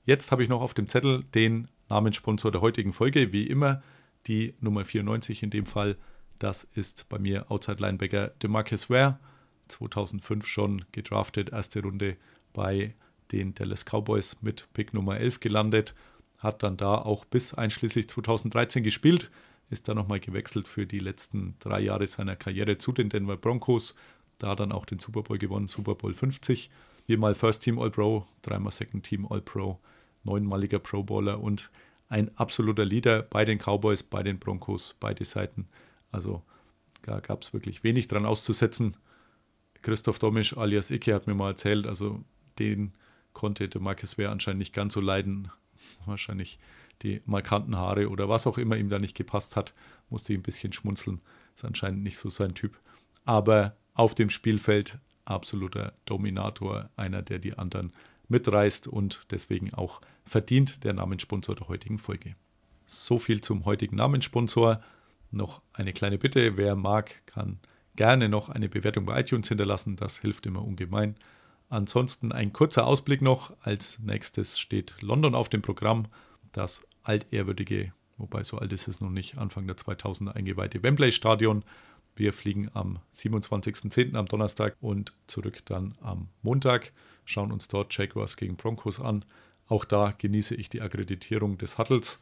Jetzt 0.06 0.32
habe 0.32 0.44
ich 0.44 0.50
noch 0.50 0.62
auf 0.62 0.74
dem 0.74 0.88
Zettel 0.88 1.24
den 1.36 1.68
Namenssponsor 1.90 2.52
der 2.52 2.62
heutigen 2.62 2.94
Folge, 2.94 3.34
wie 3.34 3.48
immer 3.48 3.82
die 4.28 4.54
Nummer 4.62 4.86
94 4.86 5.44
in 5.44 5.50
dem 5.50 5.66
Fall. 5.66 5.98
Das 6.40 6.64
ist 6.64 7.08
bei 7.10 7.20
mir 7.20 7.52
Outside 7.52 7.82
Linebacker 7.82 8.30
DeMarcus 8.42 8.90
Ware, 8.90 9.20
2005 9.68 10.48
schon 10.48 10.86
gedraftet, 10.92 11.50
erste 11.50 11.82
Runde 11.82 12.16
bei 12.54 12.94
den 13.32 13.54
Dallas 13.54 13.86
Cowboys 13.86 14.38
mit 14.42 14.68
Pick 14.74 14.94
Nummer 14.94 15.18
11 15.18 15.40
gelandet 15.40 15.96
hat 16.40 16.64
dann 16.64 16.78
da 16.78 16.96
auch 16.96 17.26
bis 17.26 17.54
einschließlich 17.54 18.08
2013 18.08 18.84
gespielt, 18.84 19.30
ist 19.70 19.88
dann 19.88 19.98
nochmal 19.98 20.20
gewechselt 20.20 20.68
für 20.68 20.88
die 20.88 21.00
letzten 21.00 21.56
drei 21.60 21.82
Jahre 21.82 22.08
seiner 22.08 22.36
Karriere 22.36 22.78
zu 22.78 22.92
den 22.92 23.10
Denver 23.10 23.38
Broncos, 23.38 23.96
da 24.40 24.56
dann 24.56 24.72
auch 24.72 24.86
den 24.86 25.00
Super 25.00 25.22
Bowl 25.22 25.38
gewonnen, 25.38 25.68
Super 25.68 25.96
Bowl 25.96 26.14
50, 26.14 26.72
viermal 27.06 27.36
First 27.36 27.64
Team 27.64 27.78
All-Pro, 27.78 28.26
dreimal 28.42 28.72
Second 28.72 29.04
Team 29.04 29.28
All-Pro, 29.30 29.80
neunmaliger 30.24 30.80
Pro 30.80 31.04
Bowler 31.04 31.42
und 31.42 31.70
ein 32.08 32.36
absoluter 32.38 32.86
Leader 32.86 33.22
bei 33.22 33.46
den 33.46 33.60
Cowboys, 33.60 34.02
bei 34.02 34.24
den 34.24 34.40
Broncos, 34.40 34.96
beide 35.00 35.26
Seiten. 35.26 35.68
Also 36.12 36.42
da 37.02 37.20
gab 37.20 37.44
es 37.44 37.54
wirklich 37.54 37.84
wenig 37.84 38.08
dran 38.08 38.26
auszusetzen. 38.26 38.96
Christoph 39.82 40.20
Domisch 40.20 40.58
alias 40.58 40.90
Icke 40.90 41.14
hat 41.14 41.28
mir 41.28 41.36
mal 41.36 41.50
erzählt, 41.50 41.86
also 41.86 42.24
den 42.58 42.94
konnte 43.34 43.70
der 43.70 43.82
Marcus 43.82 44.18
Wehr 44.18 44.32
anscheinend 44.32 44.60
nicht 44.60 44.74
ganz 44.74 44.94
so 44.94 45.02
leiden, 45.02 45.52
wahrscheinlich 46.06 46.60
die 47.02 47.22
markanten 47.26 47.78
Haare 47.78 48.10
oder 48.10 48.28
was 48.28 48.48
auch 48.48 48.58
immer 48.58 48.76
ihm 48.76 48.90
da 48.90 49.00
nicht 49.00 49.16
gepasst 49.16 49.56
hat, 49.56 49.74
musste 50.10 50.34
ich 50.34 50.40
ein 50.40 50.44
bisschen 50.44 50.74
schmunzeln. 50.74 51.22
Ist 51.56 51.66
anscheinend 51.66 52.04
nicht 52.04 52.18
so 52.18 52.30
sein 52.30 52.56
Typ. 52.56 52.80
Aber 53.26 53.76
auf 53.94 54.16
dem 54.16 54.30
Spielfeld 54.30 54.98
absoluter 55.26 55.94
Dominator, 56.06 56.90
einer, 56.96 57.22
der 57.22 57.40
die 57.40 57.58
anderen 57.58 57.94
mitreißt 58.28 58.88
und 58.88 59.26
deswegen 59.32 59.74
auch 59.74 60.02
verdient 60.26 60.84
der 60.84 60.94
Namenssponsor 60.94 61.56
der 61.56 61.68
heutigen 61.68 62.00
Folge. 62.00 62.36
So 62.86 63.20
viel 63.20 63.42
zum 63.42 63.66
heutigen 63.66 63.96
Namenssponsor. 63.96 64.82
Noch 65.32 65.62
eine 65.74 65.94
kleine 65.94 66.18
Bitte, 66.18 66.58
wer 66.58 66.76
mag, 66.76 67.22
kann 67.28 67.60
gerne 67.96 68.30
noch 68.30 68.50
eine 68.50 68.70
Bewertung 68.70 69.06
bei 69.06 69.20
iTunes 69.20 69.48
hinterlassen, 69.48 69.96
das 69.96 70.20
hilft 70.20 70.46
immer 70.46 70.64
ungemein. 70.64 71.16
Ansonsten 71.70 72.32
ein 72.32 72.52
kurzer 72.52 72.86
Ausblick 72.86 73.22
noch. 73.22 73.54
Als 73.62 74.00
nächstes 74.00 74.60
steht 74.60 74.96
London 75.02 75.36
auf 75.36 75.50
dem 75.50 75.62
Programm. 75.62 76.08
Das 76.52 76.86
altehrwürdige, 77.04 77.94
wobei 78.18 78.44
so 78.44 78.58
alt 78.58 78.74
ist 78.74 78.88
es 78.88 79.02
noch 79.02 79.12
nicht, 79.12 79.38
Anfang 79.38 79.68
der 79.68 79.78
2000er 79.78 80.32
eingeweihte 80.32 80.82
Wembley 80.82 81.12
Stadion. 81.12 81.64
Wir 82.16 82.34
fliegen 82.34 82.70
am 82.74 83.00
27.10. 83.14 84.16
am 84.16 84.26
Donnerstag 84.26 84.76
und 84.82 85.14
zurück 85.28 85.64
dann 85.66 85.96
am 86.02 86.28
Montag. 86.42 86.92
Schauen 87.24 87.52
uns 87.52 87.68
dort 87.68 87.96
Jaguars 87.96 88.36
gegen 88.36 88.58
Broncos 88.58 89.00
an. 89.00 89.24
Auch 89.68 89.86
da 89.86 90.12
genieße 90.18 90.56
ich 90.56 90.70
die 90.70 90.82
Akkreditierung 90.82 91.60
des 91.60 91.78
Huddles 91.78 92.20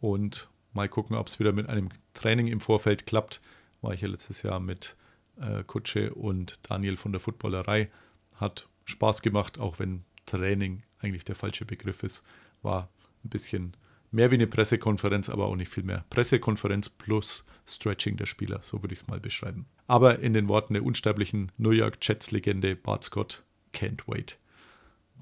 und 0.00 0.50
mal 0.74 0.88
gucken, 0.88 1.16
ob 1.16 1.28
es 1.28 1.40
wieder 1.40 1.52
mit 1.52 1.68
einem 1.68 1.88
Training 2.12 2.46
im 2.48 2.60
Vorfeld 2.60 3.06
klappt. 3.06 3.40
War 3.80 3.94
ich 3.94 4.02
ja 4.02 4.08
letztes 4.08 4.42
Jahr 4.42 4.60
mit 4.60 4.96
äh, 5.40 5.64
Kutsche 5.64 6.14
und 6.14 6.60
Daniel 6.70 6.98
von 6.98 7.12
der 7.12 7.20
Footballerei. 7.20 7.90
Hat 8.34 8.68
Spaß 8.84 9.22
gemacht, 9.22 9.58
auch 9.58 9.78
wenn 9.78 10.04
Training 10.26 10.82
eigentlich 11.00 11.24
der 11.24 11.34
falsche 11.34 11.64
Begriff 11.64 12.02
ist. 12.02 12.24
War 12.62 12.88
ein 13.24 13.30
bisschen 13.30 13.76
mehr 14.10 14.30
wie 14.30 14.36
eine 14.36 14.46
Pressekonferenz, 14.46 15.28
aber 15.28 15.46
auch 15.46 15.56
nicht 15.56 15.70
viel 15.70 15.84
mehr. 15.84 16.04
Pressekonferenz 16.10 16.88
plus 16.88 17.44
Stretching 17.66 18.16
der 18.16 18.26
Spieler, 18.26 18.60
so 18.62 18.82
würde 18.82 18.94
ich 18.94 19.00
es 19.00 19.06
mal 19.08 19.20
beschreiben. 19.20 19.66
Aber 19.86 20.20
in 20.20 20.32
den 20.32 20.48
Worten 20.48 20.74
der 20.74 20.84
unsterblichen 20.84 21.50
New 21.58 21.70
York 21.70 21.98
Jets-Legende 22.00 22.76
Bart 22.76 23.04
Scott, 23.04 23.42
can't 23.74 24.02
wait. 24.06 24.38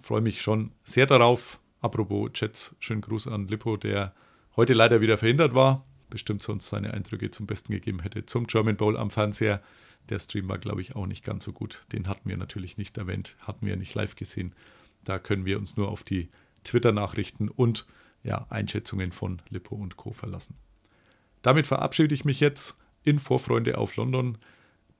Freue 0.01 0.20
mich 0.20 0.42
schon 0.42 0.73
sehr 0.83 1.07
darauf. 1.07 1.61
Apropos 1.81 2.31
Jets, 2.35 2.77
schönen 2.79 3.01
Gruß 3.01 3.27
an 3.29 3.49
Lippo, 3.49 3.77
der 3.77 4.14
heute 4.57 4.75
leider 4.75 5.01
wieder 5.01 5.18
verhindert 5.18 5.55
war. 5.55 5.85
Bestimmt 6.09 6.42
sonst 6.42 6.68
seine 6.68 6.92
Eindrücke 6.92 7.31
zum 7.31 7.46
Besten 7.46 7.73
gegeben 7.73 8.01
hätte 8.01 8.27
zum 8.27 8.46
German 8.46 8.77
Bowl 8.77 8.96
am 8.96 9.11
Fernseher. 9.11 9.62
Der 10.08 10.18
Stream 10.18 10.48
war, 10.48 10.58
glaube 10.58 10.80
ich, 10.80 10.96
auch 10.96 11.06
nicht 11.06 11.24
ganz 11.24 11.44
so 11.44 11.52
gut. 11.52 11.84
Den 11.92 12.08
hatten 12.08 12.28
wir 12.28 12.36
natürlich 12.36 12.78
nicht 12.78 12.98
erwähnt, 12.98 13.36
hatten 13.40 13.66
wir 13.66 13.76
nicht 13.76 13.94
live 13.94 14.16
gesehen. 14.16 14.54
Da 15.04 15.18
können 15.18 15.44
wir 15.44 15.58
uns 15.58 15.76
nur 15.76 15.88
auf 15.88 16.02
die 16.02 16.28
Twitter-Nachrichten 16.64 17.48
und 17.48 17.86
ja, 18.22 18.46
Einschätzungen 18.50 19.12
von 19.12 19.40
Lippo 19.48 19.76
und 19.76 19.96
Co. 19.96 20.12
verlassen. 20.12 20.56
Damit 21.42 21.66
verabschiede 21.66 22.14
ich 22.14 22.24
mich 22.24 22.40
jetzt 22.40 22.78
in 23.02 23.18
Vorfreunde 23.18 23.78
auf 23.78 23.96
London. 23.96 24.38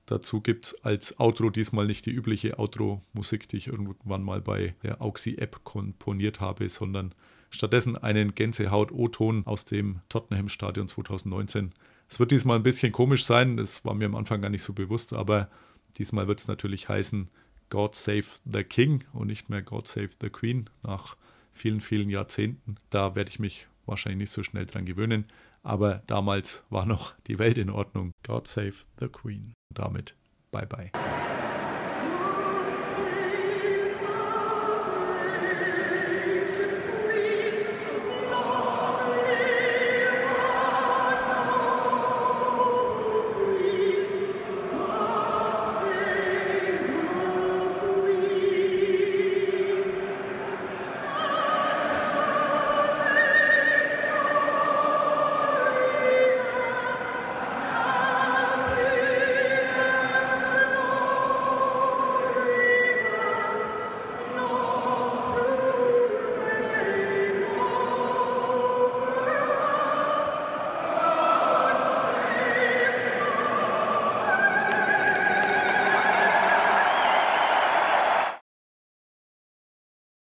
Dazu 0.07 0.41
gibt 0.41 0.67
es 0.67 0.83
als 0.83 1.19
Outro 1.19 1.49
diesmal 1.49 1.85
nicht 1.85 2.05
die 2.05 2.11
übliche 2.11 2.57
Outro-Musik, 2.57 3.47
die 3.47 3.57
ich 3.57 3.67
irgendwann 3.67 4.23
mal 4.23 4.41
bei 4.41 4.75
der 4.81 5.01
Auxi-App 5.01 5.63
komponiert 5.63 6.39
habe, 6.39 6.67
sondern 6.67 7.13
stattdessen 7.51 7.95
einen 7.95 8.33
Gänsehaut-O-Ton 8.33 9.45
aus 9.45 9.65
dem 9.65 10.01
Tottenham-Stadion 10.09 10.87
2019. 10.87 11.73
Es 12.11 12.19
wird 12.19 12.31
diesmal 12.31 12.57
ein 12.57 12.63
bisschen 12.63 12.91
komisch 12.91 13.23
sein, 13.23 13.55
das 13.55 13.85
war 13.85 13.93
mir 13.93 14.05
am 14.05 14.15
Anfang 14.15 14.41
gar 14.41 14.49
nicht 14.49 14.63
so 14.63 14.73
bewusst, 14.73 15.13
aber 15.13 15.49
diesmal 15.97 16.27
wird 16.27 16.41
es 16.41 16.47
natürlich 16.49 16.89
heißen 16.89 17.29
God 17.69 17.95
Save 17.95 18.25
the 18.43 18.65
King 18.65 19.05
und 19.13 19.27
nicht 19.27 19.49
mehr 19.49 19.61
God 19.61 19.87
Save 19.87 20.09
the 20.19 20.29
Queen 20.29 20.69
nach 20.83 21.15
vielen, 21.53 21.79
vielen 21.79 22.09
Jahrzehnten. 22.09 22.75
Da 22.89 23.15
werde 23.15 23.29
ich 23.29 23.39
mich 23.39 23.67
wahrscheinlich 23.85 24.19
nicht 24.19 24.31
so 24.31 24.43
schnell 24.43 24.65
dran 24.65 24.85
gewöhnen. 24.85 25.25
Aber 25.63 26.03
damals 26.07 26.65
war 26.69 26.85
noch 26.85 27.13
die 27.27 27.39
Welt 27.39 27.57
in 27.57 27.69
Ordnung. 27.69 28.11
God 28.23 28.45
save 28.45 28.73
the 28.99 29.07
Queen. 29.07 29.53
damit 29.73 30.15
bye 30.51 30.65
bye. 30.65 30.91